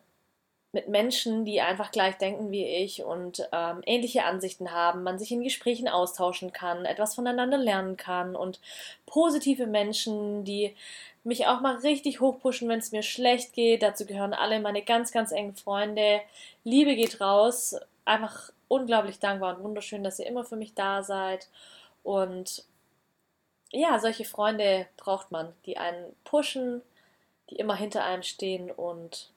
mit 0.73 0.89
Menschen, 0.89 1.45
die 1.45 1.61
einfach 1.61 1.91
gleich 1.91 2.19
denken 2.19 2.51
wie 2.51 2.65
ich 2.65 3.03
und 3.03 3.49
ähm, 3.53 3.81
ähnliche 3.87 4.25
Ansichten 4.25 4.73
haben, 4.73 5.03
man 5.03 5.19
sich 5.19 5.33
in 5.33 5.43
Gesprächen 5.43 5.89
austauschen 5.89 6.53
kann, 6.53 6.85
etwas 6.85 7.15
voneinander 7.15 7.57
lernen 7.57 7.97
kann 7.97 8.37
und 8.37 8.61
positive 9.07 9.67
Menschen, 9.67 10.45
die 10.45 10.75
mich 11.25 11.47
auch 11.47 11.61
mal 11.61 11.77
richtig 11.77 12.21
hochpushen, 12.21 12.69
wenn 12.69 12.79
es 12.79 12.93
mir 12.93 13.03
schlecht 13.03 13.53
geht. 13.55 13.83
Dazu 13.83 14.07
gehören 14.07 14.35
alle 14.35 14.61
meine 14.61 14.83
ganz, 14.83 15.13
ganz 15.13 15.33
engen 15.33 15.55
Freunde. 15.55 16.21
Liebe 16.65 16.97
geht 16.97 17.21
raus. 17.21 17.77
Einfach 18.05 18.51
unglaublich 18.69 19.19
dankbar 19.19 19.57
und 19.57 19.65
wunderschön, 19.65 20.05
dass 20.05 20.19
ihr 20.19 20.27
immer 20.27 20.45
für 20.45 20.57
mich 20.57 20.75
da 20.75 21.03
seid. 21.03 21.49
Und 22.03 22.65
ja, 23.71 23.99
solche 23.99 24.25
Freunde 24.25 24.87
braucht 24.97 25.31
man, 25.31 25.53
die 25.67 25.77
einen 25.77 26.17
pushen, 26.25 26.83
die 27.51 27.57
immer 27.57 27.75
hinter 27.75 28.05
einem 28.05 28.23
stehen 28.23 28.71
und 28.71 29.31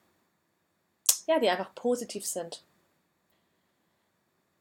ja, 1.26 1.38
die 1.38 1.48
einfach 1.48 1.74
positiv 1.74 2.26
sind. 2.26 2.62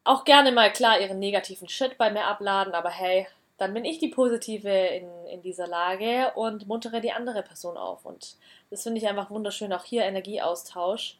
Auch 0.03 0.23
gerne 0.23 0.51
mal 0.51 0.71
klar 0.71 0.99
ihren 0.99 1.19
negativen 1.19 1.69
Shit 1.69 1.97
bei 1.97 2.09
mir 2.11 2.25
abladen, 2.25 2.73
aber 2.73 2.89
hey, 2.89 3.27
dann 3.57 3.75
bin 3.75 3.85
ich 3.85 3.99
die 3.99 4.07
Positive 4.07 4.69
in, 4.69 5.27
in 5.27 5.41
dieser 5.43 5.67
Lage 5.67 6.31
und 6.33 6.67
muntere 6.67 6.99
die 6.99 7.11
andere 7.11 7.43
Person 7.43 7.77
auf. 7.77 8.05
Und 8.05 8.35
das 8.71 8.81
finde 8.81 8.99
ich 8.99 9.07
einfach 9.07 9.29
wunderschön. 9.29 9.71
Auch 9.71 9.83
hier 9.83 10.03
Energieaustausch. 10.03 11.19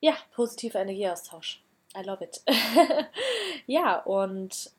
Ja, 0.00 0.14
positiver 0.34 0.80
Energieaustausch. 0.80 1.62
I 1.96 2.02
love 2.02 2.22
it. 2.22 2.42
ja, 3.66 4.00
und 4.00 4.70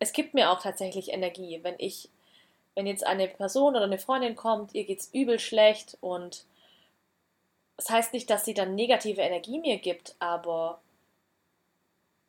es 0.00 0.12
gibt 0.12 0.34
mir 0.34 0.50
auch 0.50 0.60
tatsächlich 0.60 1.12
Energie, 1.12 1.60
wenn 1.62 1.76
ich, 1.78 2.08
wenn 2.74 2.88
jetzt 2.88 3.06
eine 3.06 3.28
Person 3.28 3.76
oder 3.76 3.84
eine 3.84 3.98
Freundin 3.98 4.34
kommt, 4.34 4.74
ihr 4.74 4.84
geht's 4.84 5.10
übel 5.12 5.38
schlecht 5.38 5.96
und 6.00 6.46
das 7.76 7.90
heißt 7.90 8.12
nicht, 8.12 8.30
dass 8.30 8.44
sie 8.44 8.54
dann 8.54 8.74
negative 8.74 9.20
Energie 9.20 9.58
mir 9.58 9.78
gibt, 9.78 10.14
aber 10.18 10.80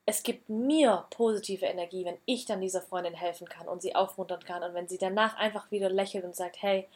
es 0.05 0.23
gibt 0.23 0.49
mir 0.49 1.05
positive 1.09 1.65
Energie, 1.65 2.05
wenn 2.05 2.17
ich 2.25 2.45
dann 2.45 2.61
dieser 2.61 2.81
Freundin 2.81 3.13
helfen 3.13 3.49
kann 3.49 3.67
und 3.67 3.81
sie 3.81 3.95
aufmuntern 3.95 4.43
kann 4.43 4.63
und 4.63 4.73
wenn 4.73 4.87
sie 4.87 4.97
danach 4.97 5.35
einfach 5.37 5.71
wieder 5.71 5.89
lächelt 5.89 6.25
und 6.25 6.35
sagt, 6.35 6.61
hey, 6.61 6.87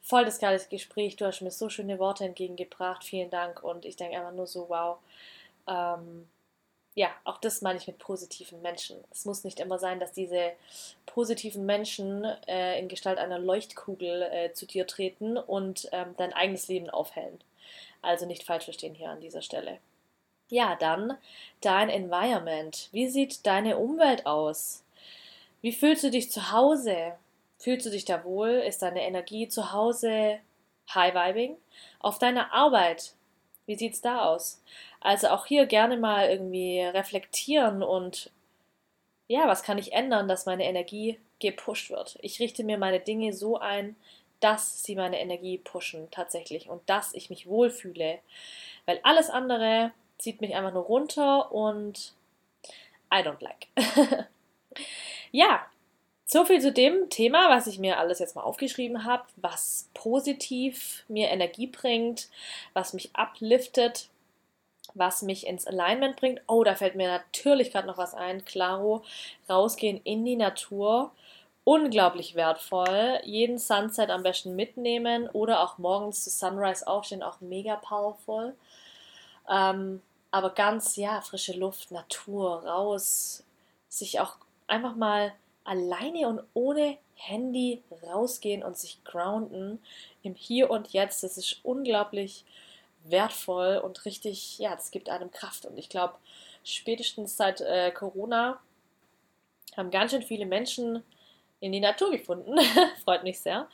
voll 0.00 0.24
das 0.24 0.38
geile 0.38 0.60
Gespräch, 0.70 1.16
du 1.16 1.26
hast 1.26 1.40
mir 1.40 1.50
so 1.50 1.68
schöne 1.68 1.98
Worte 1.98 2.24
entgegengebracht, 2.24 3.04
vielen 3.04 3.30
Dank 3.30 3.62
und 3.62 3.84
ich 3.84 3.96
denke 3.96 4.16
einfach 4.16 4.32
nur 4.32 4.46
so, 4.46 4.68
wow. 4.68 4.98
Ähm, 5.66 6.28
ja, 6.94 7.10
auch 7.24 7.38
das 7.38 7.60
meine 7.60 7.78
ich 7.78 7.86
mit 7.86 7.98
positiven 7.98 8.62
Menschen. 8.62 8.96
Es 9.10 9.26
muss 9.26 9.44
nicht 9.44 9.60
immer 9.60 9.78
sein, 9.78 10.00
dass 10.00 10.12
diese 10.12 10.52
positiven 11.04 11.66
Menschen 11.66 12.24
äh, 12.46 12.78
in 12.78 12.88
Gestalt 12.88 13.18
einer 13.18 13.38
Leuchtkugel 13.38 14.22
äh, 14.22 14.52
zu 14.54 14.64
dir 14.64 14.86
treten 14.86 15.36
und 15.36 15.88
ähm, 15.92 16.14
dein 16.16 16.32
eigenes 16.32 16.68
Leben 16.68 16.88
aufhellen. 16.88 17.38
Also 18.06 18.24
nicht 18.24 18.44
falsch 18.44 18.64
verstehen 18.64 18.94
hier 18.94 19.10
an 19.10 19.20
dieser 19.20 19.42
Stelle. 19.42 19.78
Ja, 20.48 20.76
dann 20.76 21.18
dein 21.60 21.88
Environment. 21.88 22.88
Wie 22.92 23.08
sieht 23.08 23.46
deine 23.46 23.78
Umwelt 23.78 24.26
aus? 24.26 24.84
Wie 25.60 25.72
fühlst 25.72 26.04
du 26.04 26.10
dich 26.10 26.30
zu 26.30 26.52
Hause? 26.52 27.14
Fühlst 27.58 27.84
du 27.84 27.90
dich 27.90 28.04
da 28.04 28.22
wohl? 28.24 28.50
Ist 28.50 28.82
deine 28.82 29.02
Energie 29.02 29.48
zu 29.48 29.72
Hause 29.72 30.38
high 30.94 31.14
vibing? 31.14 31.56
Auf 31.98 32.20
deiner 32.20 32.52
Arbeit, 32.52 33.14
wie 33.66 33.74
sieht's 33.74 34.00
da 34.00 34.26
aus? 34.26 34.62
Also 35.00 35.28
auch 35.28 35.46
hier 35.46 35.66
gerne 35.66 35.96
mal 35.96 36.28
irgendwie 36.28 36.80
reflektieren 36.80 37.82
und 37.82 38.30
ja, 39.26 39.48
was 39.48 39.64
kann 39.64 39.78
ich 39.78 39.92
ändern, 39.92 40.28
dass 40.28 40.46
meine 40.46 40.64
Energie 40.64 41.18
gepusht 41.40 41.90
wird? 41.90 42.16
Ich 42.20 42.38
richte 42.38 42.62
mir 42.62 42.78
meine 42.78 43.00
Dinge 43.00 43.32
so 43.32 43.58
ein, 43.58 43.96
dass 44.40 44.82
sie 44.82 44.94
meine 44.94 45.20
Energie 45.20 45.58
pushen 45.58 46.10
tatsächlich 46.10 46.68
und 46.68 46.88
dass 46.88 47.14
ich 47.14 47.30
mich 47.30 47.46
wohlfühle. 47.46 48.18
Weil 48.84 49.00
alles 49.02 49.30
andere 49.30 49.92
zieht 50.18 50.40
mich 50.40 50.54
einfach 50.54 50.72
nur 50.72 50.84
runter 50.84 51.52
und 51.52 52.14
I 53.12 53.18
don't 53.18 53.42
like. 53.42 53.68
ja, 55.30 55.66
so 56.24 56.44
viel 56.44 56.60
zu 56.60 56.72
dem 56.72 57.08
Thema, 57.08 57.48
was 57.50 57.66
ich 57.66 57.78
mir 57.78 57.98
alles 57.98 58.18
jetzt 58.18 58.34
mal 58.34 58.42
aufgeschrieben 58.42 59.04
habe, 59.04 59.24
was 59.36 59.88
positiv 59.94 61.04
mir 61.08 61.28
Energie 61.28 61.68
bringt, 61.68 62.28
was 62.72 62.92
mich 62.92 63.10
upliftet, 63.16 64.08
was 64.94 65.22
mich 65.22 65.46
ins 65.46 65.66
Alignment 65.66 66.16
bringt. 66.16 66.40
Oh, 66.48 66.64
da 66.64 66.74
fällt 66.74 66.96
mir 66.96 67.08
natürlich 67.08 67.70
gerade 67.70 67.86
noch 67.86 67.98
was 67.98 68.14
ein. 68.14 68.44
Claro, 68.44 69.04
rausgehen 69.48 70.00
in 70.02 70.24
die 70.24 70.36
Natur 70.36 71.12
unglaublich 71.66 72.36
wertvoll. 72.36 73.18
Jeden 73.24 73.58
Sunset 73.58 74.08
am 74.10 74.22
besten 74.22 74.54
mitnehmen 74.54 75.28
oder 75.30 75.64
auch 75.64 75.78
morgens 75.78 76.22
zu 76.22 76.30
Sunrise 76.30 76.86
aufstehen, 76.86 77.24
auch 77.24 77.40
mega 77.40 77.74
powerful. 77.74 78.54
Ähm, 79.50 80.00
aber 80.30 80.50
ganz, 80.50 80.94
ja, 80.94 81.20
frische 81.22 81.54
Luft, 81.54 81.90
Natur, 81.90 82.64
raus, 82.64 83.42
sich 83.88 84.20
auch 84.20 84.36
einfach 84.68 84.94
mal 84.94 85.32
alleine 85.64 86.28
und 86.28 86.40
ohne 86.54 86.98
Handy 87.16 87.82
rausgehen 88.04 88.62
und 88.62 88.78
sich 88.78 89.02
grounden 89.02 89.82
im 90.22 90.36
Hier 90.36 90.70
und 90.70 90.92
Jetzt. 90.92 91.24
Das 91.24 91.36
ist 91.36 91.64
unglaublich 91.64 92.44
wertvoll 93.02 93.78
und 93.78 94.04
richtig, 94.04 94.60
ja, 94.60 94.76
das 94.76 94.92
gibt 94.92 95.08
einem 95.08 95.32
Kraft. 95.32 95.66
Und 95.66 95.78
ich 95.78 95.88
glaube, 95.88 96.14
spätestens 96.62 97.36
seit 97.36 97.60
äh, 97.60 97.90
Corona 97.90 98.60
haben 99.76 99.90
ganz 99.90 100.12
schön 100.12 100.22
viele 100.22 100.46
Menschen 100.46 101.02
in 101.60 101.72
die 101.72 101.80
Natur 101.80 102.10
gefunden. 102.10 102.58
Freut 103.04 103.22
mich 103.22 103.40
sehr. 103.40 103.68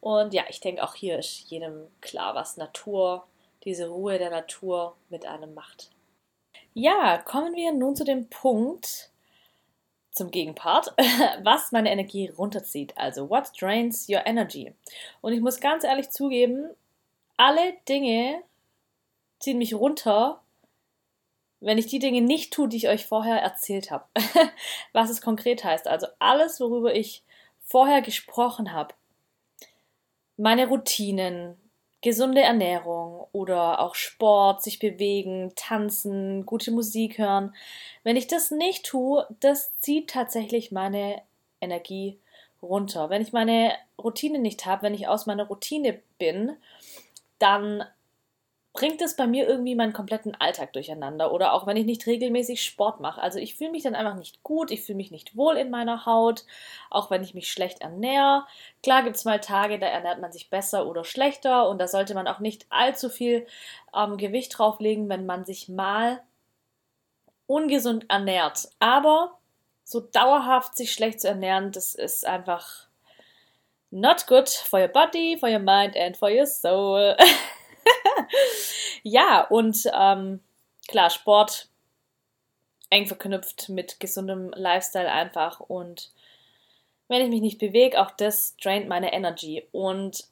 Und 0.00 0.34
ja, 0.34 0.44
ich 0.48 0.60
denke, 0.60 0.82
auch 0.82 0.94
hier 0.94 1.18
ist 1.18 1.50
jedem 1.50 1.88
klar, 2.00 2.34
was 2.34 2.56
Natur, 2.56 3.26
diese 3.64 3.88
Ruhe 3.88 4.18
der 4.18 4.30
Natur 4.30 4.96
mit 5.08 5.26
einem 5.26 5.54
macht. 5.54 5.90
Ja, 6.74 7.18
kommen 7.18 7.54
wir 7.54 7.72
nun 7.72 7.96
zu 7.96 8.04
dem 8.04 8.28
Punkt, 8.28 9.10
zum 10.10 10.30
Gegenpart, 10.30 10.94
was 11.42 11.72
meine 11.72 11.90
Energie 11.90 12.28
runterzieht. 12.28 12.96
Also, 12.96 13.30
what 13.30 13.50
drains 13.60 14.08
your 14.08 14.26
energy? 14.26 14.72
Und 15.20 15.32
ich 15.32 15.40
muss 15.40 15.60
ganz 15.60 15.84
ehrlich 15.84 16.10
zugeben, 16.10 16.70
alle 17.36 17.74
Dinge 17.88 18.42
ziehen 19.40 19.58
mich 19.58 19.74
runter, 19.74 20.40
wenn 21.64 21.78
ich 21.78 21.86
die 21.86 21.98
Dinge 21.98 22.20
nicht 22.20 22.52
tue, 22.52 22.68
die 22.68 22.76
ich 22.76 22.88
euch 22.88 23.06
vorher 23.06 23.40
erzählt 23.40 23.90
habe. 23.90 24.04
Was 24.92 25.10
es 25.10 25.22
konkret 25.22 25.64
heißt. 25.64 25.88
Also 25.88 26.06
alles, 26.18 26.60
worüber 26.60 26.94
ich 26.94 27.22
vorher 27.64 28.02
gesprochen 28.02 28.72
habe. 28.72 28.94
Meine 30.36 30.68
Routinen, 30.68 31.56
gesunde 32.02 32.42
Ernährung 32.42 33.26
oder 33.32 33.80
auch 33.80 33.94
Sport, 33.94 34.62
sich 34.62 34.78
bewegen, 34.78 35.52
tanzen, 35.56 36.44
gute 36.44 36.70
Musik 36.70 37.16
hören. 37.16 37.54
Wenn 38.02 38.16
ich 38.16 38.26
das 38.26 38.50
nicht 38.50 38.84
tue, 38.84 39.26
das 39.40 39.78
zieht 39.80 40.10
tatsächlich 40.10 40.70
meine 40.70 41.22
Energie 41.62 42.18
runter. 42.62 43.08
Wenn 43.08 43.22
ich 43.22 43.32
meine 43.32 43.72
Routine 43.98 44.38
nicht 44.38 44.66
habe, 44.66 44.82
wenn 44.82 44.94
ich 44.94 45.08
aus 45.08 45.24
meiner 45.24 45.46
Routine 45.46 46.00
bin, 46.18 46.56
dann 47.38 47.84
bringt 48.74 49.00
es 49.00 49.14
bei 49.14 49.28
mir 49.28 49.48
irgendwie 49.48 49.76
meinen 49.76 49.92
kompletten 49.92 50.34
Alltag 50.34 50.72
durcheinander. 50.72 51.32
Oder 51.32 51.52
auch 51.52 51.64
wenn 51.64 51.76
ich 51.76 51.86
nicht 51.86 52.06
regelmäßig 52.06 52.62
Sport 52.62 52.98
mache. 52.98 53.22
Also 53.22 53.38
ich 53.38 53.54
fühle 53.54 53.70
mich 53.70 53.84
dann 53.84 53.94
einfach 53.94 54.16
nicht 54.16 54.42
gut, 54.42 54.72
ich 54.72 54.82
fühle 54.82 54.96
mich 54.96 55.12
nicht 55.12 55.36
wohl 55.36 55.56
in 55.56 55.70
meiner 55.70 56.06
Haut, 56.06 56.44
auch 56.90 57.08
wenn 57.08 57.22
ich 57.22 57.34
mich 57.34 57.50
schlecht 57.50 57.82
ernähre. 57.82 58.44
Klar 58.82 59.04
gibt 59.04 59.14
es 59.14 59.24
mal 59.24 59.38
Tage, 59.38 59.78
da 59.78 59.86
ernährt 59.86 60.20
man 60.20 60.32
sich 60.32 60.50
besser 60.50 60.88
oder 60.88 61.04
schlechter 61.04 61.68
und 61.68 61.78
da 61.78 61.86
sollte 61.86 62.14
man 62.14 62.26
auch 62.26 62.40
nicht 62.40 62.66
allzu 62.68 63.10
viel 63.10 63.46
ähm, 63.94 64.16
Gewicht 64.16 64.58
drauflegen, 64.58 65.08
wenn 65.08 65.24
man 65.24 65.44
sich 65.44 65.68
mal 65.68 66.20
ungesund 67.46 68.06
ernährt. 68.08 68.68
Aber 68.80 69.38
so 69.84 70.00
dauerhaft 70.00 70.76
sich 70.76 70.92
schlecht 70.92 71.20
zu 71.20 71.28
ernähren, 71.28 71.70
das 71.70 71.94
ist 71.94 72.26
einfach 72.26 72.88
not 73.92 74.26
good 74.26 74.48
for 74.48 74.80
your 74.80 74.88
body, 74.88 75.36
for 75.38 75.48
your 75.48 75.60
mind 75.60 75.96
and 75.96 76.16
for 76.16 76.28
your 76.28 76.46
soul. 76.46 77.16
ja, 79.02 79.42
und 79.42 79.88
ähm, 79.92 80.40
klar, 80.88 81.10
Sport 81.10 81.68
eng 82.90 83.06
verknüpft 83.06 83.68
mit 83.68 84.00
gesundem 84.00 84.50
Lifestyle 84.54 85.10
einfach. 85.10 85.60
Und 85.60 86.12
wenn 87.08 87.22
ich 87.22 87.28
mich 87.28 87.40
nicht 87.40 87.58
bewege, 87.58 88.00
auch 88.00 88.10
das 88.10 88.56
draint 88.56 88.88
meine 88.88 89.12
Energy. 89.12 89.66
Und 89.72 90.24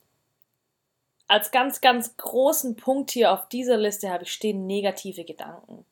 als 1.29 1.51
ganz, 1.51 1.81
ganz 1.81 2.17
großen 2.17 2.77
Punkt 2.77 3.11
hier 3.11 3.33
auf 3.33 3.49
dieser 3.49 3.77
Liste 3.77 4.11
habe 4.11 4.25
ich 4.25 4.33
stehen 4.33 4.67
negative 4.67 5.25
Gedanken. 5.25 5.85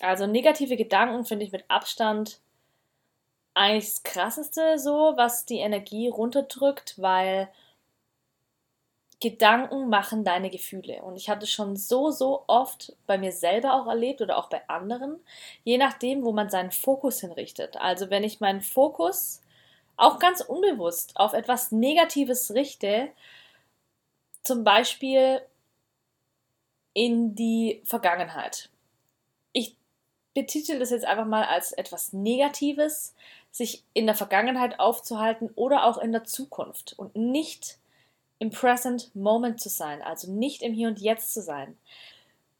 Also 0.00 0.26
negative 0.26 0.76
Gedanken 0.76 1.24
finde 1.24 1.44
ich 1.44 1.52
mit 1.52 1.64
Abstand 1.68 2.40
eigentlich 3.54 3.90
das 3.90 4.02
Krasseste 4.02 4.78
so, 4.78 5.12
was 5.16 5.44
die 5.44 5.58
Energie 5.58 6.08
runterdrückt, 6.08 6.94
weil 7.00 7.48
Gedanken 9.22 9.88
machen 9.88 10.24
deine 10.24 10.50
Gefühle. 10.50 11.00
Und 11.02 11.14
ich 11.14 11.30
hatte 11.30 11.46
schon 11.46 11.76
so, 11.76 12.10
so 12.10 12.42
oft 12.48 12.92
bei 13.06 13.18
mir 13.18 13.30
selber 13.30 13.74
auch 13.74 13.86
erlebt 13.86 14.20
oder 14.20 14.36
auch 14.36 14.48
bei 14.48 14.68
anderen, 14.68 15.20
je 15.62 15.78
nachdem, 15.78 16.24
wo 16.24 16.32
man 16.32 16.50
seinen 16.50 16.72
Fokus 16.72 17.20
hinrichtet. 17.20 17.76
Also 17.76 18.10
wenn 18.10 18.24
ich 18.24 18.40
meinen 18.40 18.60
Fokus 18.60 19.40
auch 19.96 20.18
ganz 20.18 20.40
unbewusst 20.40 21.16
auf 21.16 21.34
etwas 21.34 21.70
Negatives 21.70 22.52
richte, 22.52 23.10
zum 24.42 24.64
Beispiel 24.64 25.40
in 26.92 27.36
die 27.36 27.80
Vergangenheit. 27.84 28.70
Ich 29.52 29.76
betitel 30.34 30.80
das 30.80 30.90
jetzt 30.90 31.04
einfach 31.04 31.26
mal 31.26 31.44
als 31.44 31.70
etwas 31.70 32.12
Negatives, 32.12 33.14
sich 33.52 33.84
in 33.94 34.06
der 34.06 34.16
Vergangenheit 34.16 34.80
aufzuhalten 34.80 35.50
oder 35.54 35.84
auch 35.84 35.98
in 35.98 36.10
der 36.10 36.24
Zukunft 36.24 36.94
und 36.98 37.14
nicht 37.14 37.78
im 38.42 38.50
Present 38.50 39.14
Moment 39.14 39.60
zu 39.60 39.68
sein, 39.68 40.02
also 40.02 40.28
nicht 40.28 40.62
im 40.62 40.72
Hier 40.72 40.88
und 40.88 40.98
Jetzt 40.98 41.32
zu 41.32 41.40
sein. 41.40 41.78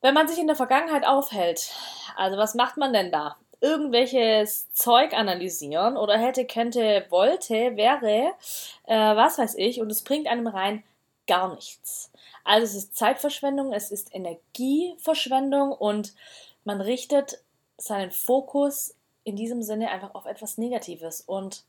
Wenn 0.00 0.14
man 0.14 0.28
sich 0.28 0.38
in 0.38 0.46
der 0.46 0.54
Vergangenheit 0.54 1.04
aufhält, 1.04 1.72
also 2.14 2.38
was 2.38 2.54
macht 2.54 2.76
man 2.76 2.92
denn 2.92 3.10
da? 3.10 3.36
Irgendwelches 3.60 4.72
Zeug 4.72 5.12
analysieren 5.12 5.96
oder 5.96 6.16
hätte, 6.16 6.46
könnte, 6.46 7.04
wollte, 7.10 7.76
wäre, 7.76 8.32
äh, 8.84 9.16
was 9.16 9.38
weiß 9.38 9.56
ich, 9.56 9.80
und 9.80 9.90
es 9.90 10.02
bringt 10.04 10.28
einem 10.28 10.46
rein 10.46 10.84
gar 11.26 11.52
nichts. 11.52 12.12
Also 12.44 12.64
es 12.64 12.74
ist 12.76 12.96
Zeitverschwendung, 12.96 13.72
es 13.72 13.90
ist 13.90 14.14
Energieverschwendung 14.14 15.72
und 15.72 16.14
man 16.62 16.80
richtet 16.80 17.42
seinen 17.76 18.12
Fokus 18.12 18.94
in 19.24 19.34
diesem 19.34 19.64
Sinne 19.64 19.90
einfach 19.90 20.14
auf 20.14 20.26
etwas 20.26 20.58
Negatives 20.58 21.22
und 21.22 21.64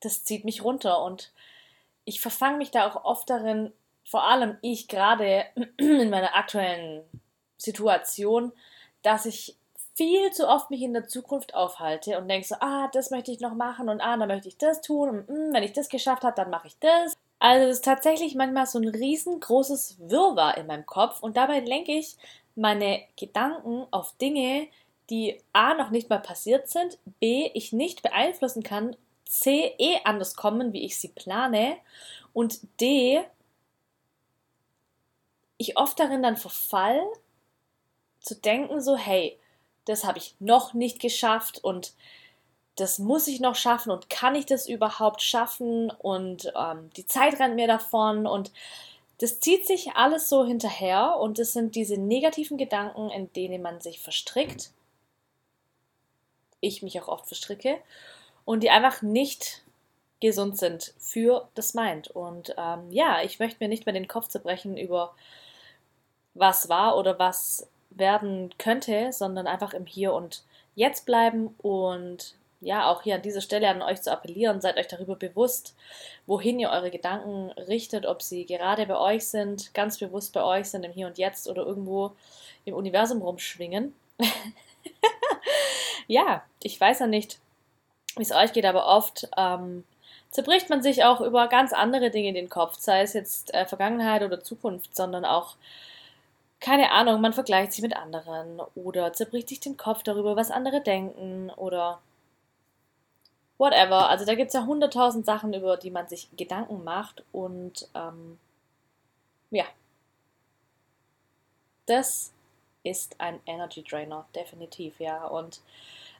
das 0.00 0.24
zieht 0.24 0.44
mich 0.44 0.64
runter 0.64 1.00
und 1.04 1.30
ich 2.10 2.20
verfange 2.20 2.58
mich 2.58 2.72
da 2.72 2.88
auch 2.88 3.04
oft 3.04 3.30
darin, 3.30 3.72
vor 4.04 4.24
allem 4.24 4.58
ich 4.62 4.88
gerade 4.88 5.44
in 5.76 6.10
meiner 6.10 6.34
aktuellen 6.34 7.04
Situation, 7.56 8.52
dass 9.02 9.26
ich 9.26 9.56
viel 9.94 10.32
zu 10.32 10.48
oft 10.48 10.70
mich 10.70 10.82
in 10.82 10.92
der 10.92 11.06
Zukunft 11.06 11.54
aufhalte 11.54 12.18
und 12.18 12.26
denke 12.28 12.48
so, 12.48 12.56
ah, 12.58 12.88
das 12.92 13.10
möchte 13.10 13.30
ich 13.30 13.38
noch 13.38 13.54
machen 13.54 13.88
und 13.88 14.00
ah, 14.00 14.16
dann 14.16 14.26
möchte 14.26 14.48
ich 14.48 14.58
das 14.58 14.80
tun 14.80 15.08
und 15.08 15.28
mm, 15.28 15.52
wenn 15.52 15.62
ich 15.62 15.72
das 15.72 15.88
geschafft 15.88 16.24
habe, 16.24 16.34
dann 16.34 16.50
mache 16.50 16.66
ich 16.66 16.76
das. 16.80 17.14
Also 17.38 17.66
es 17.66 17.76
ist 17.76 17.84
tatsächlich 17.84 18.34
manchmal 18.34 18.66
so 18.66 18.80
ein 18.80 18.88
riesengroßes 18.88 19.98
Wirrwarr 20.00 20.58
in 20.58 20.66
meinem 20.66 20.86
Kopf 20.86 21.22
und 21.22 21.36
dabei 21.36 21.60
lenke 21.60 21.92
ich 21.92 22.16
meine 22.56 23.02
Gedanken 23.16 23.86
auf 23.92 24.16
Dinge, 24.20 24.66
die 25.10 25.40
A 25.52 25.74
noch 25.74 25.90
nicht 25.90 26.10
mal 26.10 26.18
passiert 26.18 26.68
sind, 26.68 26.98
B 27.20 27.50
ich 27.54 27.72
nicht 27.72 28.02
beeinflussen 28.02 28.64
kann 28.64 28.96
C 29.30 29.74
eh 29.78 30.00
anders 30.04 30.34
kommen, 30.34 30.72
wie 30.72 30.84
ich 30.84 30.98
sie 30.98 31.08
plane. 31.08 31.76
Und 32.32 32.58
D 32.80 33.22
ich 35.56 35.76
oft 35.76 36.00
darin 36.00 36.22
dann 36.22 36.36
verfall 36.36 37.00
zu 38.20 38.34
denken 38.34 38.80
so, 38.80 38.96
hey, 38.96 39.38
das 39.84 40.04
habe 40.04 40.18
ich 40.18 40.34
noch 40.40 40.74
nicht 40.74 41.00
geschafft 41.00 41.62
und 41.62 41.92
das 42.76 42.98
muss 42.98 43.28
ich 43.28 43.40
noch 43.40 43.54
schaffen 43.54 43.90
und 43.90 44.08
kann 44.10 44.34
ich 44.34 44.46
das 44.46 44.68
überhaupt 44.68 45.22
schaffen? 45.22 45.90
Und 45.90 46.52
ähm, 46.56 46.90
die 46.96 47.06
Zeit 47.06 47.38
rennt 47.38 47.56
mir 47.56 47.66
davon 47.66 48.26
und 48.26 48.52
das 49.18 49.38
zieht 49.38 49.66
sich 49.66 49.92
alles 49.92 50.28
so 50.28 50.46
hinterher 50.46 51.16
und 51.18 51.38
das 51.38 51.52
sind 51.52 51.74
diese 51.74 51.98
negativen 51.98 52.56
Gedanken, 52.56 53.10
in 53.10 53.32
denen 53.34 53.62
man 53.62 53.80
sich 53.80 54.00
verstrickt. 54.00 54.70
Ich 56.60 56.82
mich 56.82 57.00
auch 57.00 57.08
oft 57.08 57.26
verstricke 57.26 57.80
und 58.44 58.62
die 58.62 58.70
einfach 58.70 59.02
nicht 59.02 59.62
gesund 60.20 60.58
sind 60.58 60.94
für 60.98 61.48
das 61.54 61.74
Mind. 61.74 62.08
Und 62.08 62.54
ähm, 62.58 62.90
ja, 62.90 63.22
ich 63.22 63.38
möchte 63.38 63.58
mir 63.60 63.68
nicht 63.68 63.86
mehr 63.86 63.92
den 63.92 64.08
Kopf 64.08 64.28
zerbrechen 64.28 64.76
über 64.76 65.14
was 66.34 66.68
war 66.68 66.96
oder 66.96 67.18
was 67.18 67.68
werden 67.90 68.54
könnte, 68.58 69.12
sondern 69.12 69.46
einfach 69.46 69.74
im 69.74 69.86
Hier 69.86 70.12
und 70.12 70.42
Jetzt 70.76 71.04
bleiben 71.04 71.54
und 71.58 72.36
ja, 72.60 72.90
auch 72.90 73.02
hier 73.02 73.14
an 73.14 73.22
dieser 73.22 73.40
Stelle 73.40 73.68
an 73.68 73.82
euch 73.82 74.02
zu 74.02 74.12
appellieren, 74.12 74.60
seid 74.60 74.76
euch 74.76 74.86
darüber 74.86 75.16
bewusst, 75.16 75.74
wohin 76.26 76.58
ihr 76.60 76.70
eure 76.70 76.90
Gedanken 76.90 77.50
richtet, 77.52 78.04
ob 78.04 78.22
sie 78.22 78.44
gerade 78.44 78.86
bei 78.86 78.98
euch 78.98 79.26
sind, 79.26 79.72
ganz 79.72 79.98
bewusst 79.98 80.34
bei 80.34 80.44
euch 80.44 80.68
sind, 80.68 80.84
im 80.84 80.92
Hier 80.92 81.06
und 81.06 81.16
Jetzt 81.18 81.48
oder 81.48 81.64
irgendwo 81.64 82.12
im 82.66 82.74
Universum 82.74 83.22
rumschwingen. 83.22 83.94
ja, 86.06 86.44
ich 86.62 86.78
weiß 86.78 87.00
ja 87.00 87.06
nicht, 87.06 87.38
wie 88.16 88.22
es 88.22 88.32
euch 88.32 88.52
geht, 88.52 88.64
aber 88.64 88.86
oft 88.86 89.28
ähm, 89.36 89.84
zerbricht 90.30 90.70
man 90.70 90.82
sich 90.82 91.04
auch 91.04 91.20
über 91.20 91.48
ganz 91.48 91.72
andere 91.72 92.10
Dinge 92.10 92.28
in 92.28 92.34
den 92.34 92.48
Kopf, 92.48 92.76
sei 92.78 93.02
es 93.02 93.12
jetzt 93.12 93.52
äh, 93.54 93.66
Vergangenheit 93.66 94.22
oder 94.22 94.42
Zukunft, 94.42 94.94
sondern 94.96 95.24
auch, 95.24 95.56
keine 96.60 96.90
Ahnung, 96.92 97.20
man 97.20 97.32
vergleicht 97.32 97.72
sich 97.72 97.82
mit 97.82 97.96
anderen 97.96 98.60
oder 98.74 99.12
zerbricht 99.12 99.48
sich 99.48 99.60
den 99.60 99.76
Kopf 99.76 100.02
darüber, 100.02 100.36
was 100.36 100.50
andere 100.50 100.80
denken 100.80 101.50
oder 101.56 102.00
whatever. 103.58 104.08
Also 104.08 104.24
da 104.24 104.34
gibt 104.34 104.48
es 104.48 104.54
ja 104.54 104.64
hunderttausend 104.64 105.26
Sachen, 105.26 105.52
über 105.54 105.76
die 105.76 105.90
man 105.90 106.06
sich 106.08 106.28
Gedanken 106.36 106.84
macht 106.84 107.22
und 107.32 107.88
ähm, 107.94 108.38
ja, 109.50 109.64
das 111.86 112.32
ist 112.84 113.20
ein 113.20 113.40
Energy 113.46 113.82
Drainer, 113.82 114.24
definitiv, 114.34 115.00
ja. 115.00 115.26
Und 115.26 115.60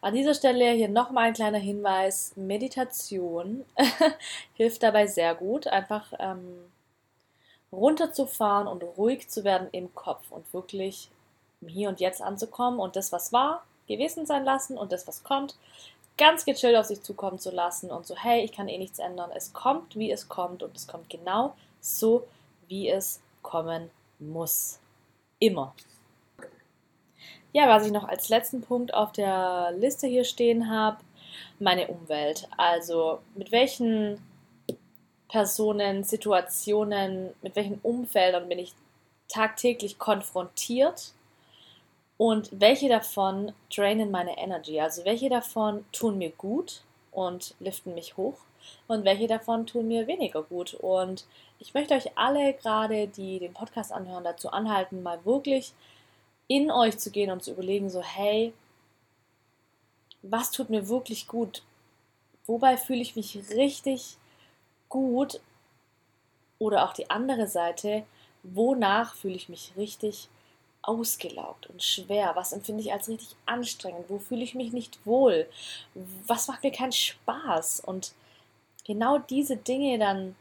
an 0.01 0.15
dieser 0.15 0.35
Stelle 0.35 0.71
hier 0.73 0.89
nochmal 0.89 1.29
ein 1.29 1.35
kleiner 1.35 1.59
Hinweis: 1.59 2.33
Meditation 2.37 3.65
hilft 4.55 4.83
dabei 4.83 5.07
sehr 5.07 5.35
gut, 5.35 5.67
einfach 5.67 6.13
ähm, 6.19 6.71
runterzufahren 7.73 8.67
und 8.67 8.83
ruhig 8.83 9.29
zu 9.29 9.45
werden 9.45 9.69
im 9.73 9.95
Kopf 9.95 10.31
und 10.31 10.53
wirklich 10.53 11.11
Hier 11.67 11.89
und 11.89 12.01
Jetzt 12.01 12.23
anzukommen 12.23 12.81
und 12.81 12.97
das, 12.97 13.13
was 13.13 13.33
war, 13.33 13.65
gewesen 13.87 14.27
sein 14.27 14.45
lassen 14.45 14.79
und 14.79 14.93
das, 14.93 15.07
was 15.07 15.23
kommt, 15.23 15.57
ganz 16.17 16.45
gechillt 16.45 16.77
auf 16.77 16.87
sich 16.87 17.03
zukommen 17.03 17.39
zu 17.39 17.51
lassen 17.51 17.91
und 17.91 18.07
so, 18.07 18.17
hey, 18.17 18.45
ich 18.45 18.53
kann 18.53 18.69
eh 18.69 18.79
nichts 18.79 18.99
ändern. 18.99 19.31
Es 19.35 19.53
kommt, 19.53 19.97
wie 19.97 20.11
es 20.11 20.29
kommt 20.29 20.63
und 20.63 20.77
es 20.77 20.87
kommt 20.87 21.09
genau 21.09 21.55
so, 21.81 22.27
wie 22.69 22.89
es 22.89 23.21
kommen 23.43 23.91
muss. 24.19 24.79
Immer. 25.39 25.75
Ja, 27.53 27.69
was 27.69 27.87
ich 27.87 27.93
noch 27.93 28.09
als 28.09 28.29
letzten 28.29 28.61
Punkt 28.63 28.95
auf 28.95 29.13
der 29.13 29.73
Liste 29.77 30.07
hier 30.07 30.25
stehen 30.25 30.71
habe, 30.71 30.99
meine 31.59 31.89
Umwelt. 31.89 32.49
Also 32.57 33.21
mit 33.35 33.53
welchen 33.53 34.21
Personen, 35.29 36.05
Situationen, 36.05 37.31
mit 37.43 37.57
welchen 37.57 37.81
Umfeldern 37.83 38.49
bin 38.49 38.59
ich 38.59 38.75
tagtäglich 39.29 39.99
konfrontiert 39.99 41.13
Und 42.17 42.51
welche 42.53 42.91
davon 42.91 43.53
drainen 43.75 44.11
meine 44.11 44.37
Energy? 44.37 44.79
Also 44.79 45.07
welche 45.07 45.31
davon 45.31 45.87
tun 45.91 46.19
mir 46.19 46.31
gut 46.31 46.83
und 47.13 47.55
liften 47.61 47.95
mich 47.95 48.19
hoch 48.19 48.37
und 48.89 49.05
welche 49.07 49.27
davon 49.27 49.67
tun 49.67 49.89
mir 49.89 50.07
weniger 50.07 50.43
gut. 50.43 50.75
Und 50.75 51.25
ich 51.59 51.73
möchte 51.73 51.95
euch 51.95 52.19
alle 52.19 52.53
gerade, 52.53 53.09
die 53.09 53.39
den 53.39 53.55
Podcast 53.55 53.91
anhören, 53.91 54.25
dazu 54.25 54.51
anhalten, 54.51 55.03
mal 55.03 55.25
wirklich 55.25 55.73
in 56.51 56.73
euch 56.73 56.99
zu 56.99 57.13
gehen 57.13 57.31
und 57.31 57.45
zu 57.45 57.53
überlegen, 57.53 57.89
so 57.91 58.03
hey, 58.03 58.53
was 60.23 60.51
tut 60.51 60.69
mir 60.69 60.89
wirklich 60.89 61.29
gut? 61.29 61.63
Wobei 62.45 62.77
fühle 62.77 63.03
ich 63.03 63.15
mich 63.15 63.39
richtig 63.55 64.17
gut? 64.89 65.41
Oder 66.59 66.85
auch 66.85 66.93
die 66.93 67.09
andere 67.09 67.47
Seite, 67.47 68.03
wonach 68.43 69.15
fühle 69.15 69.37
ich 69.37 69.49
mich 69.49 69.75
richtig 69.77 70.29
ausgelaugt 70.83 71.69
und 71.69 71.85
schwer? 71.85 72.33
Was 72.35 72.51
empfinde 72.53 72.83
ich 72.83 72.93
als 72.93 73.09
richtig 73.09 73.37
anstrengend? 73.47 74.07
Wo 74.09 74.19
fühle 74.19 74.43
ich 74.43 74.57
mich 74.57 74.73
nicht 74.73 75.07
wohl? 75.07 75.49
Was 76.27 76.49
macht 76.49 76.65
mir 76.65 76.73
keinen 76.73 76.91
Spaß? 76.91 77.79
Und 77.79 78.13
genau 78.85 79.19
diese 79.19 79.57
Dinge 79.57 80.01
dann 80.01 80.35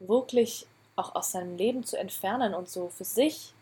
wirklich 0.00 0.66
auch 0.96 1.14
aus 1.14 1.30
seinem 1.30 1.56
Leben 1.56 1.84
zu 1.84 1.96
entfernen 1.96 2.54
und 2.54 2.68
so 2.68 2.88
für 2.88 3.04
sich 3.04 3.54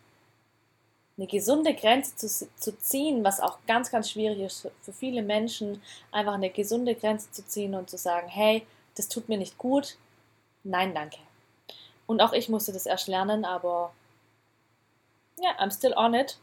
eine 1.20 1.26
gesunde 1.26 1.74
Grenze 1.74 2.16
zu, 2.16 2.48
zu 2.56 2.78
ziehen, 2.78 3.22
was 3.22 3.40
auch 3.40 3.59
ganz, 3.66 3.90
ganz 3.90 4.11
schwierig 4.11 4.40
ist 4.40 4.70
für 4.80 4.92
viele 4.92 5.22
Menschen, 5.22 5.83
einfach 6.11 6.33
eine 6.33 6.48
gesunde 6.48 6.94
Grenze 6.94 7.30
zu 7.30 7.46
ziehen 7.46 7.74
und 7.74 7.90
zu 7.90 7.98
sagen, 7.98 8.26
hey, 8.28 8.66
das 8.96 9.11
tut 9.11 9.28
mir 9.28 9.37
nicht 9.37 9.59
gut, 9.59 9.98
nein, 10.64 10.94
danke. 10.94 11.18
Und 12.06 12.22
auch 12.22 12.33
ich 12.33 12.48
musste 12.48 12.72
das 12.72 12.87
erst 12.87 13.06
lernen, 13.06 13.44
aber 13.44 13.92
ja, 15.42 15.50
I'm 15.59 15.70
still 15.70 15.92
on 15.94 16.14
it, 16.14 16.38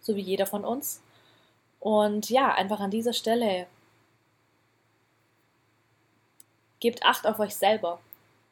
so 0.00 0.16
wie 0.16 0.22
jeder 0.22 0.46
von 0.46 0.64
uns. 0.64 1.02
Und 1.78 2.30
ja, 2.30 2.54
einfach 2.54 2.80
an 2.80 2.90
dieser 2.90 3.12
Stelle 3.12 3.66
gebt 6.80 7.04
Acht 7.04 7.26
auf 7.26 7.38
euch 7.40 7.54
selber. 7.54 8.00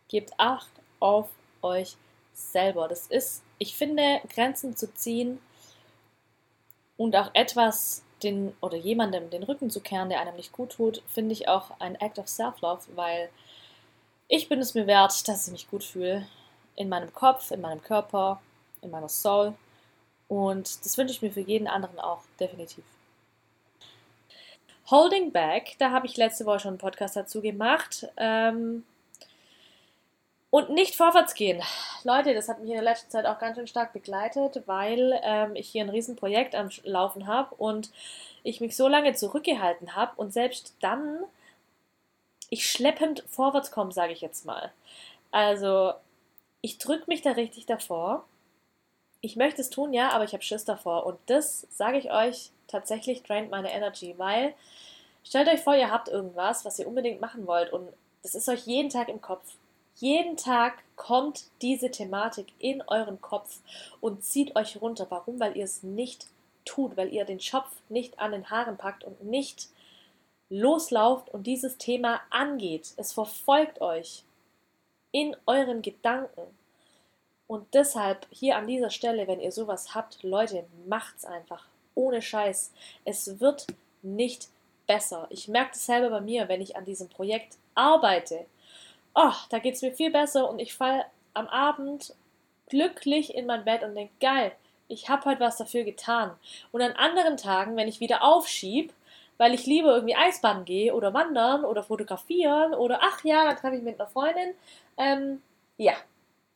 Gebt 0.08 0.34
Acht 0.36 0.70
auf 1.00 1.30
euch 1.62 1.96
selber. 2.34 2.88
Das 2.88 3.06
ist, 3.06 3.42
ich 3.58 3.74
finde, 3.74 4.20
Grenzen 4.28 4.76
zu 4.76 4.92
ziehen 4.92 5.40
und 6.96 7.14
auch 7.16 7.30
etwas 7.35 8.02
den 8.22 8.54
oder 8.61 8.76
jemandem 8.76 9.30
den 9.30 9.42
Rücken 9.42 9.70
zu 9.70 9.80
kehren, 9.80 10.09
der 10.09 10.20
einem 10.20 10.37
nicht 10.37 10.52
gut 10.52 10.72
tut, 10.72 11.02
finde 11.06 11.32
ich 11.32 11.48
auch 11.48 11.70
ein 11.80 11.96
Act 11.96 12.18
of 12.18 12.28
Self-Love, 12.28 12.82
weil 12.94 13.28
ich 14.28 14.48
bin 14.48 14.61
es 14.61 14.74
mir 14.74 14.87
wert, 14.87 15.28
dass 15.28 15.46
ich 15.46 15.52
mich 15.52 15.68
gut 15.68 15.85
fühle. 15.85 16.26
In 16.74 16.88
meinem 16.88 17.12
Kopf, 17.12 17.50
in 17.50 17.61
meinem 17.61 17.82
Körper, 17.82 18.40
in 18.82 18.90
meiner 18.90 19.09
Soul. 19.09 19.54
Und 20.28 20.85
das 20.85 20.98
wünsche 20.98 21.12
ich 21.14 21.22
mir 21.22 21.30
für 21.30 21.40
jeden 21.40 21.68
anderen 21.68 21.98
auch, 21.98 22.22
definitiv. 22.40 22.85
Holding 24.90 25.32
Back, 25.32 25.76
da 25.78 25.90
habe 25.90 26.06
ich 26.06 26.16
letzte 26.16 26.46
Woche 26.46 26.61
schon 26.61 26.70
einen 26.70 26.78
Podcast 26.78 27.16
dazu 27.16 27.40
gemacht. 27.40 28.09
Ähm, 28.16 28.85
und 30.56 30.70
nicht 30.70 30.96
vorwärts 30.96 31.34
gehen. 31.34 31.62
Leute, 32.02 32.32
das 32.32 32.48
hat 32.48 32.60
mich 32.60 32.70
in 32.70 32.76
der 32.76 32.82
letzten 32.82 33.10
Zeit 33.10 33.26
auch 33.26 33.38
ganz 33.38 33.58
schön 33.58 33.66
stark 33.66 33.92
begleitet, 33.92 34.62
weil 34.64 35.20
ähm, 35.22 35.54
ich 35.54 35.68
hier 35.68 35.84
ein 35.84 35.90
Riesenprojekt 35.90 36.54
am 36.54 36.70
Laufen 36.82 37.26
habe 37.26 37.54
und 37.56 37.90
ich 38.42 38.62
mich 38.62 38.74
so 38.74 38.88
lange 38.88 39.12
zurückgehalten 39.12 39.94
habe 39.94 40.12
und 40.16 40.32
selbst 40.32 40.74
dann 40.80 41.18
ich 42.48 42.70
schleppend 42.70 43.22
vorwärts 43.28 43.70
komme, 43.70 43.92
sage 43.92 44.14
ich 44.14 44.22
jetzt 44.22 44.46
mal. 44.46 44.72
Also, 45.30 45.92
ich 46.62 46.78
drücke 46.78 47.04
mich 47.06 47.20
da 47.20 47.32
richtig 47.32 47.66
davor. 47.66 48.24
Ich 49.20 49.36
möchte 49.36 49.60
es 49.60 49.68
tun, 49.68 49.92
ja, 49.92 50.08
aber 50.12 50.24
ich 50.24 50.32
habe 50.32 50.42
Schiss 50.42 50.64
davor. 50.64 51.04
Und 51.04 51.18
das, 51.26 51.66
sage 51.68 51.98
ich 51.98 52.10
euch, 52.10 52.50
tatsächlich 52.66 53.22
draint 53.22 53.50
meine 53.50 53.74
Energy, 53.74 54.14
weil 54.16 54.54
stellt 55.22 55.48
euch 55.48 55.60
vor, 55.60 55.74
ihr 55.76 55.90
habt 55.90 56.08
irgendwas, 56.08 56.64
was 56.64 56.78
ihr 56.78 56.88
unbedingt 56.88 57.20
machen 57.20 57.46
wollt 57.46 57.74
und 57.74 57.92
das 58.22 58.34
ist 58.34 58.48
euch 58.48 58.66
jeden 58.66 58.88
Tag 58.88 59.10
im 59.10 59.20
Kopf. 59.20 59.52
Jeden 59.98 60.37
Tag 60.37 60.82
kommt 60.94 61.44
diese 61.62 61.90
Thematik 61.90 62.48
in 62.59 62.82
euren 62.87 63.20
Kopf 63.22 63.61
und 64.00 64.22
zieht 64.22 64.54
euch 64.54 64.80
runter. 64.80 65.06
Warum? 65.09 65.40
Weil 65.40 65.56
ihr 65.56 65.64
es 65.64 65.82
nicht 65.82 66.26
tut, 66.66 66.98
weil 66.98 67.12
ihr 67.14 67.24
den 67.24 67.40
Schopf 67.40 67.70
nicht 67.88 68.18
an 68.18 68.32
den 68.32 68.50
Haaren 68.50 68.76
packt 68.76 69.04
und 69.04 69.24
nicht 69.24 69.68
loslauft 70.50 71.30
und 71.30 71.46
dieses 71.46 71.78
Thema 71.78 72.20
angeht. 72.28 72.92
Es 72.98 73.14
verfolgt 73.14 73.80
euch 73.80 74.24
in 75.12 75.35
euren 75.46 75.80
Gedanken. 75.80 76.42
Und 77.46 77.72
deshalb 77.72 78.26
hier 78.30 78.56
an 78.56 78.66
dieser 78.66 78.90
Stelle, 78.90 79.26
wenn 79.26 79.40
ihr 79.40 79.52
sowas 79.52 79.94
habt, 79.94 80.22
Leute, 80.22 80.66
macht's 80.87 81.24
einfach. 81.24 81.66
Ohne 81.94 82.20
Scheiß. 82.20 82.72
Es 83.06 83.40
wird 83.40 83.66
nicht 84.02 84.48
besser. 84.87 85.26
Ich 85.30 85.48
merke 85.48 85.70
das 85.70 85.87
selber 85.87 86.11
bei 86.11 86.20
mir, 86.20 86.48
wenn 86.48 86.61
ich 86.61 86.76
an 86.76 86.85
diesem 86.85 87.09
Projekt 87.09 87.56
arbeite 87.74 88.44
oh, 89.16 89.33
da 89.50 89.59
geht 89.59 89.74
es 89.74 89.83
mir 89.83 89.92
viel 89.92 90.11
besser 90.11 90.48
und 90.48 90.61
ich 90.61 90.74
falle 90.74 91.07
am 91.35 91.48
Abend 91.48 92.14
glücklich 92.68 93.35
in 93.35 93.46
mein 93.46 93.64
Bett 93.64 93.83
und 93.83 93.94
denke, 93.94 94.12
geil, 94.20 94.52
ich 94.88 95.09
habe 95.09 95.24
heute 95.24 95.40
was 95.40 95.57
dafür 95.57 95.85
getan. 95.85 96.33
Und 96.70 96.83
an 96.83 96.92
anderen 96.92 97.37
Tagen, 97.37 97.76
wenn 97.76 97.88
ich 97.88 97.98
wieder 97.98 98.22
aufschieb, 98.22 98.92
weil 99.38 99.55
ich 99.55 99.66
lieber 99.66 99.94
irgendwie 99.94 100.16
Eisbahn 100.16 100.64
gehe 100.64 100.94
oder 100.94 101.12
wandern 101.12 101.64
oder 101.64 101.83
fotografieren 101.83 102.74
oder 102.74 103.00
ach 103.02 103.24
ja, 103.24 103.44
dann 103.44 103.57
treffe 103.57 103.76
ich 103.76 103.83
mit 103.83 103.98
einer 103.98 104.09
Freundin, 104.09 104.55
ähm, 104.96 105.42
ja, 105.76 105.94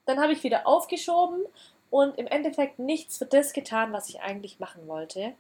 dann 0.06 0.20
habe 0.20 0.32
ich 0.32 0.42
wieder 0.42 0.66
aufgeschoben 0.66 1.44
und 1.90 2.18
im 2.18 2.26
Endeffekt 2.26 2.78
nichts 2.78 3.18
für 3.18 3.26
das 3.26 3.52
getan, 3.52 3.92
was 3.92 4.08
ich 4.08 4.20
eigentlich 4.20 4.60
machen 4.60 4.86
wollte. 4.86 5.34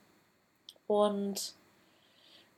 Und 0.86 1.54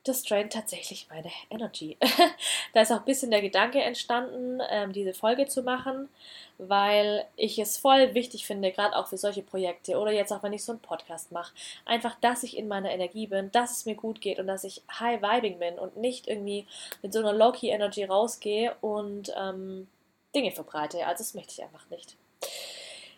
das 0.03 0.23
draint 0.23 0.51
tatsächlich 0.51 1.07
meine 1.09 1.31
Energy. 1.49 1.97
da 2.73 2.81
ist 2.81 2.91
auch 2.91 2.99
ein 2.99 3.05
bisschen 3.05 3.31
der 3.31 3.41
Gedanke 3.41 3.81
entstanden, 3.81 4.61
ähm, 4.69 4.91
diese 4.91 5.13
Folge 5.13 5.47
zu 5.47 5.63
machen, 5.63 6.09
weil 6.57 7.25
ich 7.37 7.57
es 7.57 7.77
voll 7.77 8.13
wichtig 8.13 8.45
finde, 8.45 8.71
gerade 8.71 8.95
auch 8.95 9.07
für 9.07 9.17
solche 9.17 9.41
Projekte 9.41 9.97
oder 9.97 10.11
jetzt 10.11 10.33
auch, 10.33 10.43
wenn 10.43 10.53
ich 10.53 10.65
so 10.65 10.73
einen 10.73 10.81
Podcast 10.81 11.31
mache, 11.31 11.53
einfach, 11.85 12.15
dass 12.19 12.43
ich 12.43 12.57
in 12.57 12.67
meiner 12.67 12.91
Energie 12.91 13.27
bin, 13.27 13.51
dass 13.51 13.71
es 13.71 13.85
mir 13.85 13.95
gut 13.95 14.19
geht 14.19 14.39
und 14.39 14.47
dass 14.47 14.65
ich 14.65 14.81
high 14.99 15.21
vibing 15.21 15.59
bin 15.59 15.79
und 15.79 15.95
nicht 15.95 16.27
irgendwie 16.27 16.67
mit 17.01 17.13
so 17.13 17.19
einer 17.19 17.33
low-key 17.33 17.69
Energy 17.69 18.03
rausgehe 18.03 18.75
und 18.81 19.33
ähm, 19.37 19.87
Dinge 20.35 20.51
verbreite. 20.51 21.05
Also 21.07 21.23
das 21.23 21.33
möchte 21.33 21.53
ich 21.53 21.63
einfach 21.63 21.89
nicht. 21.89 22.17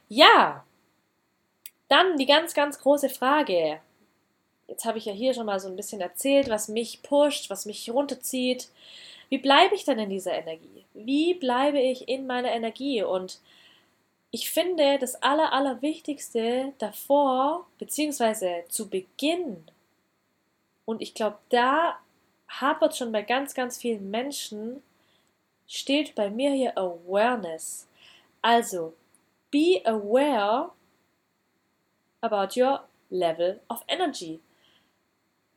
Ja, 0.07 0.63
dann 1.87 2.17
die 2.17 2.25
ganz, 2.25 2.53
ganz 2.53 2.79
große 2.79 3.09
Frage 3.09 3.79
jetzt 4.67 4.85
habe 4.85 4.97
ich 4.97 5.05
ja 5.05 5.13
hier 5.13 5.33
schon 5.33 5.45
mal 5.45 5.59
so 5.59 5.67
ein 5.67 5.75
bisschen 5.75 6.01
erzählt, 6.01 6.49
was 6.49 6.67
mich 6.67 7.01
pusht, 7.03 7.49
was 7.49 7.65
mich 7.65 7.89
runterzieht. 7.89 8.69
Wie 9.29 9.37
bleibe 9.37 9.75
ich 9.75 9.85
denn 9.85 9.99
in 9.99 10.09
dieser 10.09 10.33
Energie? 10.33 10.85
Wie 10.93 11.33
bleibe 11.33 11.79
ich 11.79 12.07
in 12.07 12.27
meiner 12.27 12.51
Energie? 12.51 13.03
Und 13.03 13.39
ich 14.31 14.49
finde, 14.51 14.99
das 14.99 15.21
Aller, 15.21 15.53
Allerwichtigste 15.53 16.73
davor, 16.77 17.67
beziehungsweise 17.77 18.63
zu 18.69 18.89
Beginn, 18.89 19.63
und 20.85 21.01
ich 21.01 21.13
glaube, 21.15 21.37
da 21.49 21.97
hapert 22.47 22.95
schon 22.95 23.11
bei 23.11 23.23
ganz, 23.23 23.53
ganz 23.53 23.77
vielen 23.77 24.11
Menschen, 24.11 24.83
steht 25.67 26.13
bei 26.15 26.29
mir 26.29 26.51
hier 26.51 26.77
Awareness. 26.77 27.87
Also, 28.41 28.93
be 29.49 29.81
aware 29.85 30.69
about 32.21 32.59
your 32.59 32.83
level 33.09 33.59
of 33.69 33.83
energy. 33.87 34.39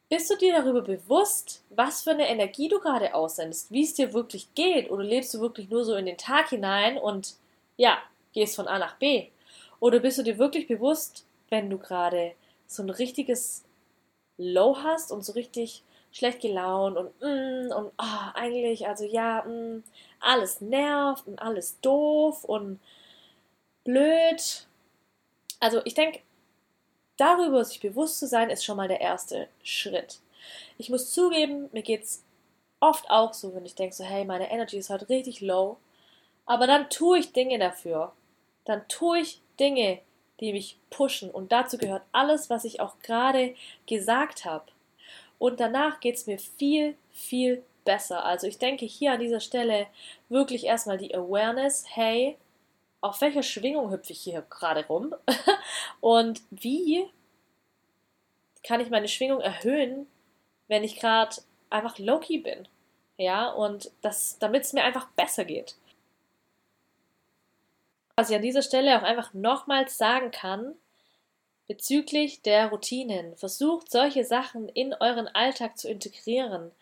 Bist 0.08 0.30
du 0.30 0.36
dir 0.36 0.54
darüber 0.54 0.80
bewusst, 0.80 1.62
was 1.68 2.02
für 2.02 2.12
eine 2.12 2.28
Energie 2.28 2.68
du 2.68 2.80
gerade 2.80 3.14
aussendest, 3.14 3.70
wie 3.70 3.82
es 3.84 3.92
dir 3.94 4.14
wirklich 4.14 4.54
geht? 4.54 4.90
Oder 4.90 5.04
lebst 5.04 5.34
du 5.34 5.40
wirklich 5.40 5.68
nur 5.68 5.84
so 5.84 5.94
in 5.96 6.06
den 6.06 6.16
Tag 6.16 6.48
hinein 6.48 6.96
und 6.96 7.36
ja, 7.76 7.98
gehst 8.32 8.56
von 8.56 8.68
A 8.68 8.78
nach 8.78 8.96
B? 8.96 9.28
Oder 9.80 10.00
bist 10.00 10.16
du 10.18 10.22
dir 10.22 10.38
wirklich 10.38 10.66
bewusst, 10.66 11.26
wenn 11.50 11.68
du 11.68 11.78
gerade 11.78 12.32
so 12.66 12.82
ein 12.82 12.90
richtiges 12.90 13.64
Low 14.38 14.78
hast 14.82 15.12
und 15.12 15.24
so 15.24 15.32
richtig 15.32 15.82
schlecht 16.10 16.40
gelaunt 16.40 16.96
und 16.96 17.10
mm, 17.20 17.72
und 17.72 17.92
oh, 17.98 18.30
eigentlich, 18.34 18.86
also 18.88 19.04
ja, 19.04 19.42
mm, 19.42 19.82
alles 20.20 20.60
nervt 20.62 21.26
und 21.26 21.38
alles 21.40 21.80
doof 21.80 22.44
und 22.44 22.80
blöd. 23.84 24.66
Also 25.60 25.80
ich 25.84 25.94
denke, 25.94 26.20
darüber 27.18 27.64
sich 27.64 27.80
bewusst 27.80 28.18
zu 28.18 28.26
sein, 28.26 28.48
ist 28.48 28.64
schon 28.64 28.78
mal 28.78 28.88
der 28.88 29.00
erste 29.00 29.48
Schritt. 29.62 30.20
Ich 30.78 30.88
muss 30.88 31.12
zugeben, 31.12 31.68
mir 31.72 31.82
geht 31.82 32.04
es 32.04 32.24
oft 32.80 33.10
auch 33.10 33.34
so, 33.34 33.54
wenn 33.54 33.66
ich 33.66 33.74
denke 33.74 33.94
so, 33.94 34.04
hey, 34.04 34.24
meine 34.24 34.50
Energy 34.50 34.78
ist 34.78 34.90
heute 34.90 35.08
richtig 35.08 35.40
low, 35.40 35.76
aber 36.46 36.66
dann 36.66 36.88
tue 36.88 37.18
ich 37.18 37.32
Dinge 37.32 37.58
dafür. 37.58 38.12
Dann 38.64 38.86
tue 38.88 39.20
ich 39.20 39.42
Dinge, 39.58 40.00
die 40.40 40.52
mich 40.52 40.78
pushen 40.90 41.30
und 41.30 41.52
dazu 41.52 41.78
gehört 41.78 42.02
alles, 42.12 42.48
was 42.48 42.64
ich 42.64 42.80
auch 42.80 42.98
gerade 43.02 43.54
gesagt 43.86 44.44
habe. 44.44 44.66
Und 45.38 45.60
danach 45.60 46.00
geht 46.00 46.16
es 46.16 46.26
mir 46.26 46.38
viel, 46.38 46.96
viel 47.12 47.62
besser. 47.84 48.24
Also 48.24 48.46
ich 48.46 48.58
denke 48.58 48.86
hier 48.86 49.12
an 49.12 49.20
dieser 49.20 49.40
Stelle 49.40 49.86
wirklich 50.28 50.64
erstmal 50.64 50.98
die 50.98 51.14
Awareness, 51.14 51.84
hey, 51.88 52.36
auf 53.00 53.20
welcher 53.20 53.42
Schwingung 53.42 53.90
hüpfe 53.90 54.12
ich 54.12 54.20
hier 54.20 54.42
gerade 54.42 54.86
rum 54.86 55.14
und 56.00 56.42
wie 56.50 57.08
kann 58.64 58.80
ich 58.80 58.90
meine 58.90 59.08
Schwingung 59.08 59.40
erhöhen, 59.40 60.06
wenn 60.66 60.84
ich 60.84 60.98
gerade 60.98 61.36
einfach 61.70 61.98
low-key 61.98 62.38
bin. 62.38 62.68
Ja, 63.16 63.50
und 63.50 63.90
das, 64.00 64.38
damit 64.38 64.64
es 64.64 64.72
mir 64.72 64.84
einfach 64.84 65.08
besser 65.10 65.44
geht. 65.44 65.76
Was 68.16 68.30
ich 68.30 68.36
an 68.36 68.42
dieser 68.42 68.62
Stelle 68.62 68.98
auch 68.98 69.02
einfach 69.02 69.32
nochmals 69.32 69.96
sagen 69.96 70.30
kann, 70.30 70.74
bezüglich 71.66 72.42
der 72.42 72.68
Routinen, 72.68 73.36
versucht 73.36 73.90
solche 73.90 74.24
Sachen 74.24 74.68
in 74.68 74.94
euren 74.94 75.28
Alltag 75.28 75.78
zu 75.78 75.88
integrieren 75.88 76.72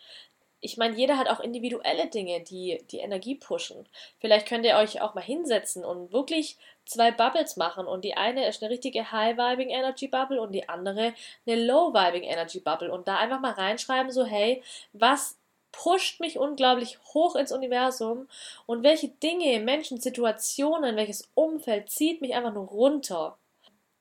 ich 0.59 0.77
meine, 0.77 0.95
jeder 0.95 1.17
hat 1.17 1.29
auch 1.29 1.39
individuelle 1.39 2.07
Dinge, 2.07 2.41
die 2.41 2.83
die 2.91 2.99
Energie 2.99 3.35
pushen. 3.35 3.87
Vielleicht 4.19 4.47
könnt 4.47 4.65
ihr 4.65 4.75
euch 4.77 5.01
auch 5.01 5.13
mal 5.13 5.23
hinsetzen 5.23 5.85
und 5.85 6.11
wirklich 6.11 6.57
zwei 6.85 7.11
Bubbles 7.11 7.57
machen 7.57 7.85
und 7.85 8.03
die 8.03 8.15
eine 8.15 8.47
ist 8.47 8.63
eine 8.63 8.71
richtige 8.71 9.11
High-Vibing 9.11 9.69
Energy 9.69 10.07
Bubble 10.07 10.41
und 10.41 10.53
die 10.53 10.67
andere 10.67 11.13
eine 11.45 11.63
Low-Vibing 11.65 12.23
Energy 12.23 12.59
Bubble 12.59 12.91
und 12.91 13.07
da 13.07 13.17
einfach 13.17 13.39
mal 13.39 13.51
reinschreiben, 13.51 14.11
so 14.11 14.25
hey, 14.25 14.63
was 14.93 15.37
pusht 15.71 16.19
mich 16.19 16.39
unglaublich 16.39 16.97
hoch 17.13 17.35
ins 17.35 17.51
Universum 17.51 18.27
und 18.65 18.83
welche 18.83 19.09
Dinge, 19.09 19.59
Menschen, 19.59 19.99
Situationen, 20.01 20.95
welches 20.95 21.29
Umfeld 21.35 21.91
zieht 21.91 22.21
mich 22.21 22.33
einfach 22.33 22.53
nur 22.53 22.67
runter. 22.67 23.37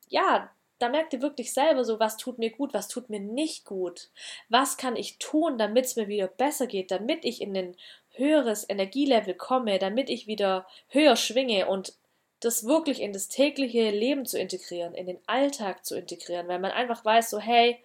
Ja, 0.08 0.50
da 0.78 0.88
merkt 0.88 1.12
ihr 1.12 1.22
wirklich 1.22 1.52
selber 1.52 1.84
so, 1.84 1.98
was 2.00 2.16
tut 2.16 2.38
mir 2.38 2.50
gut, 2.50 2.74
was 2.74 2.88
tut 2.88 3.08
mir 3.08 3.20
nicht 3.20 3.64
gut. 3.64 4.10
Was 4.48 4.76
kann 4.76 4.96
ich 4.96 5.18
tun, 5.18 5.58
damit 5.58 5.86
es 5.86 5.96
mir 5.96 6.08
wieder 6.08 6.28
besser 6.28 6.66
geht, 6.66 6.90
damit 6.90 7.24
ich 7.24 7.40
in 7.40 7.56
ein 7.56 7.76
höheres 8.10 8.68
Energielevel 8.68 9.34
komme, 9.34 9.78
damit 9.78 10.10
ich 10.10 10.26
wieder 10.26 10.66
höher 10.88 11.16
schwinge 11.16 11.66
und 11.66 11.94
das 12.40 12.66
wirklich 12.66 13.00
in 13.00 13.12
das 13.12 13.28
tägliche 13.28 13.90
Leben 13.90 14.26
zu 14.26 14.38
integrieren, 14.38 14.94
in 14.94 15.06
den 15.06 15.18
Alltag 15.26 15.84
zu 15.84 15.96
integrieren, 15.96 16.48
weil 16.48 16.58
man 16.58 16.70
einfach 16.70 17.04
weiß, 17.04 17.30
so 17.30 17.38
hey, 17.38 17.82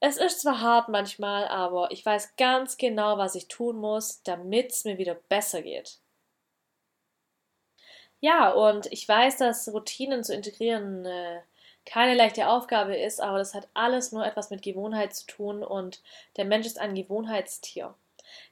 es 0.00 0.16
ist 0.16 0.40
zwar 0.40 0.60
hart 0.62 0.88
manchmal, 0.88 1.46
aber 1.48 1.90
ich 1.90 2.04
weiß 2.04 2.36
ganz 2.36 2.78
genau, 2.78 3.18
was 3.18 3.34
ich 3.34 3.48
tun 3.48 3.76
muss, 3.76 4.22
damit 4.22 4.72
es 4.72 4.84
mir 4.84 4.96
wieder 4.96 5.14
besser 5.14 5.60
geht. 5.60 5.98
Ja, 8.20 8.50
und 8.50 8.86
ich 8.92 9.06
weiß, 9.06 9.38
dass 9.38 9.68
Routinen 9.72 10.24
zu 10.24 10.34
integrieren 10.34 11.04
äh, 11.06 11.40
keine 11.86 12.14
leichte 12.14 12.48
Aufgabe 12.48 12.96
ist, 12.96 13.20
aber 13.20 13.38
das 13.38 13.54
hat 13.54 13.68
alles 13.74 14.12
nur 14.12 14.24
etwas 14.24 14.50
mit 14.50 14.62
Gewohnheit 14.62 15.14
zu 15.14 15.26
tun 15.26 15.62
und 15.62 16.02
der 16.36 16.44
Mensch 16.44 16.66
ist 16.66 16.78
ein 16.78 16.94
Gewohnheitstier. 16.94 17.94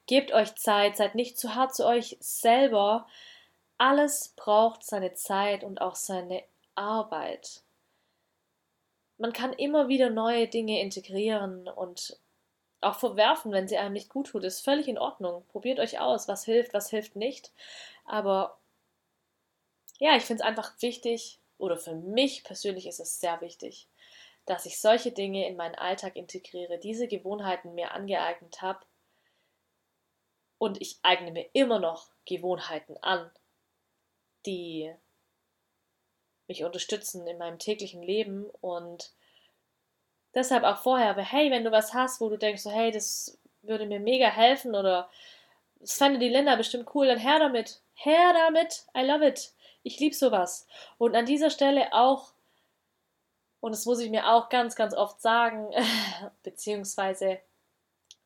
Gebt 0.07 0.33
euch 0.33 0.55
Zeit, 0.57 0.97
seid 0.97 1.15
nicht 1.15 1.39
zu 1.39 1.55
hart 1.55 1.75
zu 1.75 1.87
euch 1.87 2.17
selber. 2.21 3.07
Alles 3.77 4.35
braucht 4.37 4.85
seine 4.85 5.15
Zeit 5.15 5.63
und 5.63 5.81
auch 5.81 5.95
seine 5.95 6.43
Arbeit. 6.75 7.63
Man 9.19 9.33
kann 9.33 9.53
immer 9.53 9.89
wieder 9.89 10.11
neue 10.11 10.49
Dinge 10.49 10.81
integrieren 10.81 11.69
und 11.69 12.19
auch 12.81 12.99
verwerfen, 12.99 13.53
wenn 13.53 13.69
sie 13.69 13.77
einem 13.77 13.93
nicht 13.93 14.09
gut 14.09 14.29
tut. 14.29 14.45
Ist 14.45 14.65
völlig 14.65 14.89
in 14.89 14.99
Ordnung. 14.99 15.45
Probiert 15.49 15.81
euch 15.81 16.01
aus, 16.01 16.29
was 16.29 16.45
hilft, 16.45 16.73
was 16.73 16.91
hilft 16.91 17.17
nicht. 17.17 17.53
Aber 18.05 18.59
ja, 19.99 20.17
ich 20.17 20.23
finde 20.23 20.43
es 20.43 20.49
einfach 20.49 20.73
wichtig, 20.81 21.41
oder 21.59 21.77
für 21.77 21.95
mich 21.95 22.45
persönlich 22.45 22.87
ist 22.87 23.01
es 23.01 23.21
sehr 23.21 23.41
wichtig, 23.41 23.89
dass 24.47 24.67
ich 24.67 24.81
solche 24.81 25.13
Dinge 25.13 25.47
in 25.47 25.57
meinen 25.57 25.75
Alltag 25.75 26.17
integriere, 26.17 26.79
diese 26.79 27.09
Gewohnheiten 27.09 27.75
mir 27.75 27.93
angeeignet 27.93 28.63
habe 28.63 28.81
und 30.59 30.81
ich 30.81 30.99
eigne 31.03 31.31
mir 31.31 31.49
immer 31.53 31.79
noch 31.79 32.09
Gewohnheiten 32.25 32.97
an, 33.03 33.31
die 34.47 34.93
mich 36.47 36.65
unterstützen 36.65 37.27
in 37.27 37.39
meinem 37.39 37.59
täglichen 37.59 38.03
Leben 38.03 38.47
und 38.61 39.13
deshalb 40.35 40.65
auch 40.65 40.79
vorher, 40.79 41.11
aber 41.11 41.23
hey, 41.23 41.51
wenn 41.51 41.65
du 41.65 41.71
was 41.71 41.93
hast, 41.93 42.21
wo 42.21 42.29
du 42.29 42.39
denkst, 42.39 42.63
so, 42.63 42.71
hey, 42.71 42.91
das 42.91 43.39
würde 43.63 43.87
mir 43.87 44.01
mega 44.01 44.29
helfen 44.29 44.75
oder 44.75 45.11
das 45.81 45.95
fände 45.95 46.19
die 46.19 46.29
Linda 46.29 46.57
bestimmt 46.57 46.95
cool, 46.95 47.07
dann 47.07 47.19
her 47.19 47.39
damit. 47.39 47.81
Her 47.95 48.33
damit. 48.33 48.87
I 48.97 49.03
love 49.03 49.27
it. 49.27 49.53
Ich 49.89 49.99
liebe 50.01 50.15
sowas. 50.15 50.67
Und 50.99 51.17
an 51.17 51.25
dieser 51.25 51.49
Stelle 51.49 51.95
auch, 51.95 52.35
und 53.61 53.73
das 53.73 53.87
muss 53.87 54.01
ich 54.01 54.11
mir 54.11 54.29
auch 54.29 54.51
ganz, 54.51 54.77
ganz 54.77 54.93
oft 54.93 55.23
sagen, 55.23 55.71
beziehungsweise 56.43 57.41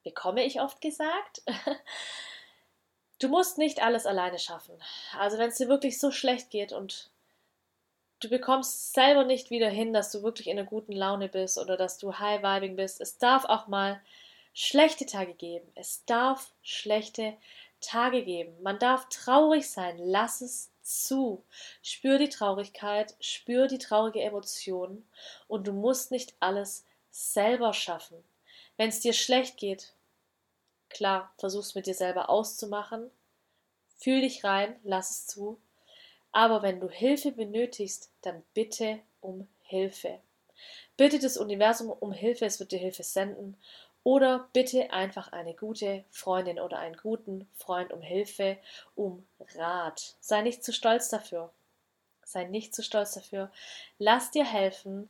bekomme 0.03 0.43
ich 0.45 0.61
oft 0.61 0.81
gesagt, 0.81 1.43
du 3.21 3.29
musst 3.29 3.59
nicht 3.59 3.81
alles 3.81 4.07
alleine 4.07 4.41
schaffen. 4.41 4.75
Also 5.17 5.39
wenn 5.39 5.51
es 5.51 5.59
dir 5.59 5.69
wirklich 5.69 6.01
so 6.01 6.11
schlecht 6.11 6.51
geht 6.51 6.73
und 6.73 7.11
du 8.19 8.29
bekommst 8.29 8.93
selber 8.93 9.23
nicht 9.23 9.51
wieder 9.51 9.69
hin, 9.69 9.93
dass 9.93 10.11
du 10.11 10.25
wirklich 10.25 10.49
in 10.49 10.59
einer 10.59 10.67
guten 10.67 10.91
Laune 10.91 11.29
bist 11.29 11.59
oder 11.59 11.77
dass 11.77 11.97
du 11.97 12.19
high-vibing 12.19 12.75
bist. 12.75 13.01
Es 13.01 13.19
darf 13.19 13.45
auch 13.45 13.69
mal 13.69 14.01
schlechte 14.53 15.07
Tage 15.07 15.35
geben. 15.35 15.71
Es 15.77 16.05
darf 16.07 16.53
schlechte 16.61 17.37
Tage 17.81 18.25
geben. 18.25 18.61
Man 18.65 18.81
darf 18.81 19.09
traurig 19.11 19.71
sein. 19.71 19.97
Lass 19.99 20.41
es 20.41 20.72
zu. 20.83 21.45
Spür 21.83 22.19
die 22.19 22.29
Traurigkeit, 22.29 23.15
spür 23.21 23.67
die 23.67 23.79
traurige 23.79 24.21
Emotion 24.21 25.07
und 25.49 25.67
du 25.67 25.73
musst 25.73 26.11
nicht 26.11 26.35
alles 26.41 26.85
selber 27.11 27.73
schaffen. 27.73 28.23
Wenn 28.77 28.89
es 28.89 29.01
dir 29.01 29.13
schlecht 29.13 29.57
geht, 29.57 29.93
klar, 30.89 31.33
versuch's 31.39 31.75
mit 31.75 31.87
dir 31.87 31.95
selber 31.95 32.31
auszumachen. 32.31 33.11
Fühl 33.99 34.23
dich 34.23 34.45
rein, 34.45 34.79
lass 34.83 35.11
es 35.11 35.27
zu. 35.27 35.61
Aber 36.33 36.63
wenn 36.63 36.81
du 36.81 36.89
Hilfe 36.89 37.31
benötigst, 37.31 38.11
dann 38.23 38.43
bitte 38.55 39.01
um 39.21 39.47
Hilfe. 39.63 40.21
Bitte 40.97 41.19
das 41.19 41.37
Universum 41.37 41.91
um 41.91 42.13
Hilfe, 42.13 42.47
es 42.47 42.59
wird 42.61 42.73
dir 42.73 42.79
Hilfe 42.79 43.03
senden 43.03 43.57
oder 44.05 44.49
bitte 44.53 44.93
einfach 44.93 45.33
eine 45.33 45.55
gute 45.55 46.05
Freundin 46.11 46.59
oder 46.59 46.79
einen 46.79 46.97
guten 46.97 47.49
Freund 47.55 47.93
um 47.93 48.03
Hilfe, 48.03 48.59
um 48.95 49.27
Rat. 49.57 50.17
Sei 50.21 50.43
nicht 50.43 50.65
zu 50.65 50.73
stolz 50.73 51.09
dafür. 51.09 51.53
Sei 52.25 52.45
nicht 52.45 52.75
zu 52.75 52.83
stolz 52.83 53.13
dafür. 53.13 53.51
Lass 53.99 54.31
dir 54.31 54.45
helfen 54.45 55.09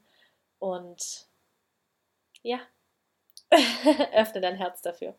und 0.59 1.27
ja, 2.43 2.59
öffne 4.13 4.41
dein 4.41 4.57
Herz 4.57 4.83
dafür. 4.83 5.15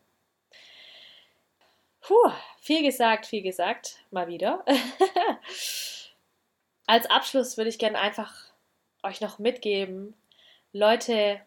Puh, 2.00 2.32
viel 2.60 2.82
gesagt, 2.82 3.26
viel 3.26 3.42
gesagt, 3.42 3.98
mal 4.10 4.28
wieder. 4.28 4.64
Als 6.86 7.06
Abschluss 7.06 7.56
würde 7.56 7.70
ich 7.70 7.78
gerne 7.78 7.98
einfach 7.98 8.34
euch 9.02 9.20
noch 9.20 9.38
mitgeben, 9.38 10.14
Leute, 10.72 11.40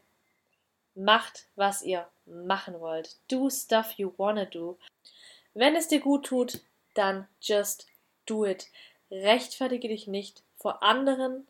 macht, 0.97 1.47
was 1.55 1.83
ihr 1.83 2.07
machen 2.25 2.79
wollt. 2.79 3.15
Do 3.29 3.49
stuff 3.49 3.93
you 3.93 4.13
wanna 4.17 4.45
do. 4.45 4.77
Wenn 5.53 5.75
es 5.75 5.87
dir 5.87 5.99
gut 5.99 6.25
tut, 6.25 6.59
dann 6.93 7.27
just 7.41 7.87
do 8.25 8.45
it. 8.45 8.67
Rechtfertige 9.09 9.87
dich 9.87 10.07
nicht 10.07 10.43
vor 10.57 10.83
anderen. 10.83 11.47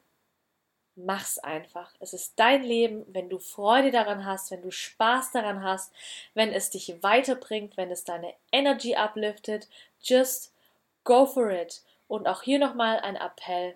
Mach's 0.96 1.38
einfach. 1.40 1.94
Es 2.00 2.14
ist 2.14 2.34
dein 2.38 2.64
Leben, 2.64 3.06
wenn 3.08 3.30
du 3.30 3.40
Freude 3.40 3.92
daran 3.92 4.26
hast, 4.26 4.52
wenn 4.52 4.62
du 4.62 4.72
Spaß 4.72 5.32
daran 5.32 5.64
hast, 5.64 5.94
wenn 6.34 6.52
es 6.52 6.70
dich 6.70 7.02
weiterbringt, 7.04 7.78
wenn 7.78 7.92
es 7.92 8.04
deine 8.04 8.34
Energy 8.52 8.96
upliftet, 8.96 9.68
just 10.02 10.54
go 11.04 11.26
for 11.26 11.52
it. 11.52 11.84
Und 12.08 12.28
auch 12.28 12.42
hier 12.42 12.60
nochmal 12.60 13.00
ein 13.00 13.16
Appell. 13.16 13.76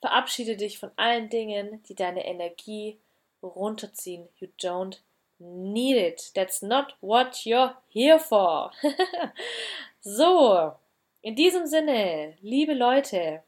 Verabschiede 0.00 0.56
dich 0.56 0.78
von 0.78 0.90
allen 0.96 1.28
Dingen, 1.28 1.82
die 1.88 1.94
deine 1.94 2.26
Energie 2.26 2.98
runterziehen. 3.42 4.28
You 4.38 4.48
don't 4.60 5.00
need 5.38 5.96
it. 5.96 6.30
That's 6.34 6.62
not 6.62 6.96
what 7.00 7.44
you're 7.44 7.74
here 7.88 8.18
for. 8.18 8.70
so, 10.00 10.74
in 11.22 11.36
diesem 11.36 11.66
Sinne, 11.66 12.36
liebe 12.40 12.74
Leute, 12.74 13.42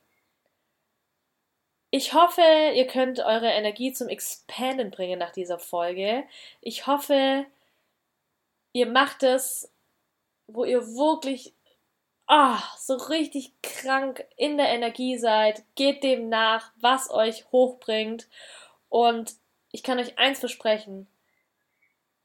ich 1.90 2.12
hoffe, 2.12 2.42
ihr 2.74 2.87
könnt 2.87 3.20
eure 3.20 3.51
Energie 3.51 3.92
zum 3.92 4.09
Expanden 4.09 4.90
bringen 4.90 5.18
nach 5.18 5.33
dieser 5.33 5.59
Folge. 5.59 6.24
Ich 6.61 6.87
hoffe, 6.87 7.46
ihr 8.72 8.87
macht 8.87 9.22
es, 9.22 9.72
wo 10.46 10.64
ihr 10.64 10.87
wirklich 10.87 11.55
ah, 12.29 12.62
so 12.77 12.94
richtig 12.94 13.53
krank 13.62 14.24
in 14.37 14.59
der 14.59 14.68
Energie 14.68 15.16
seid. 15.18 15.64
Geht 15.74 16.05
dem 16.05 16.29
nach, 16.29 16.72
was 16.81 17.11
euch 17.11 17.51
hochbringt. 17.51 18.29
Und 18.88 19.35
ich 19.72 19.83
kann 19.83 19.98
euch 19.98 20.18
eins 20.18 20.40
versprechen, 20.40 21.07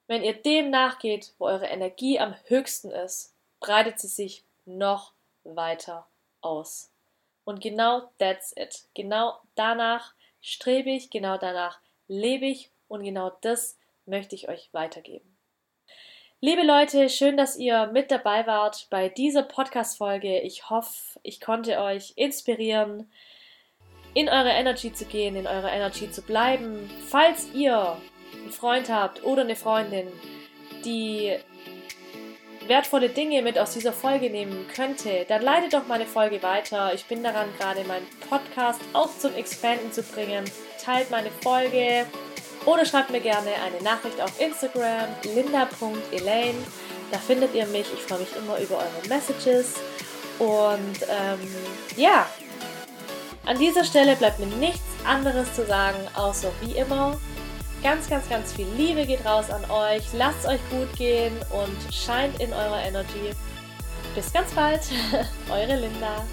wenn 0.08 0.23
ihr 0.23 0.34
dem 0.34 0.69
nachgeht, 0.69 1.34
wo 1.38 1.45
eure 1.45 1.67
Energie 1.67 2.19
am 2.19 2.36
höchsten 2.45 2.91
ist, 2.91 3.34
breitet 3.60 3.99
sie 3.99 4.08
sich 4.08 4.43
noch 4.65 5.13
weiter 5.43 6.08
aus. 6.41 6.91
Und 7.45 7.62
genau 7.62 8.12
that's 8.19 8.53
it. 8.56 8.86
Genau 8.93 9.39
danach 9.56 10.13
strebe 10.41 10.89
ich, 10.91 11.10
genau 11.10 11.38
danach 11.38 11.79
lebe 12.08 12.45
ich 12.45 12.69
und 12.88 13.03
genau 13.03 13.32
das 13.41 13.77
möchte 14.06 14.36
ich 14.36 14.49
euch 14.49 14.69
weitergeben. 14.73 15.38
Liebe 16.41 16.63
Leute, 16.63 17.08
schön, 17.08 17.38
dass 17.38 17.56
ihr 17.56 17.88
mit 17.88 18.12
dabei 18.12 18.45
wart 18.45 18.88
bei 18.89 19.08
dieser 19.08 19.43
Podcast-Folge. 19.43 20.41
Ich 20.41 20.69
hoffe, 20.69 21.17
ich 21.23 21.39
konnte 21.39 21.79
euch 21.79 22.13
inspirieren, 22.17 23.10
in 24.13 24.30
eure 24.30 24.49
Energy 24.49 24.93
zu 24.93 25.06
gehen, 25.06 25.36
in 25.36 25.47
eurer 25.47 25.71
Energy 25.71 26.12
zu 26.12 26.21
bleiben. 26.21 26.89
Falls 27.10 27.47
ihr 27.54 27.97
Freund 28.52 28.89
habt 28.89 29.23
oder 29.23 29.41
eine 29.41 29.56
Freundin, 29.56 30.08
die 30.86 31.34
wertvolle 32.67 33.10
Dinge 33.10 33.41
mit 33.41 33.58
aus 33.58 33.73
dieser 33.73 33.91
Folge 33.91 34.30
nehmen 34.30 34.67
könnte, 34.73 35.26
dann 35.28 35.41
leitet 35.41 35.73
doch 35.73 35.88
meine 35.88 36.06
Folge 36.06 36.41
weiter. 36.43 36.93
Ich 36.93 37.06
bin 37.06 37.23
daran, 37.23 37.49
gerade 37.58 37.84
meinen 37.84 38.08
Podcast 38.30 38.82
auch 38.93 39.10
zum 39.17 39.36
Expanden 39.36 39.91
zu 39.91 40.02
bringen. 40.04 40.45
Teilt 40.84 41.12
meine 41.12 41.30
Folge 41.41 42.06
oder 42.65 42.86
schreibt 42.86 43.10
mir 43.10 43.19
gerne 43.19 43.49
eine 43.65 43.84
Nachricht 43.84 44.21
auf 44.21 44.39
Instagram 44.39 45.10
linda.elaine. 45.23 46.58
Da 47.12 47.17
findet 47.17 47.54
ihr 47.54 47.65
mich. 47.67 47.86
Ich 47.93 48.02
freue 48.02 48.19
mich 48.19 48.36
immer 48.36 48.58
über 48.60 48.78
eure 48.78 49.08
Messages. 49.10 49.76
Und 50.39 51.04
ähm, 51.10 51.56
ja, 51.95 52.28
an 53.45 53.60
dieser 53.60 53.84
Stelle 53.84 54.15
bleibt 54.15 54.39
mir 54.39 54.47
nichts 54.47 54.82
anderes 55.03 55.53
zu 55.53 55.65
sagen, 55.65 55.97
außer 56.13 56.51
wie 56.62 56.73
immer, 56.73 57.17
ganz, 57.82 58.10
ganz, 58.10 58.27
ganz 58.29 58.53
viel 58.53 58.67
Liebe 58.77 59.06
geht 59.06 59.25
raus 59.25 59.49
an 59.49 59.69
euch. 59.69 60.03
Lasst 60.13 60.47
euch 60.47 60.62
gut 60.69 60.91
gehen 60.95 61.34
und 61.51 61.93
scheint 61.93 62.39
in 62.39 62.53
eurer 62.53 62.82
Energy. 62.84 63.36
Bis 64.15 64.32
ganz 64.32 64.51
bald, 64.51 64.82
eure 65.49 65.75
Linda. 65.75 66.25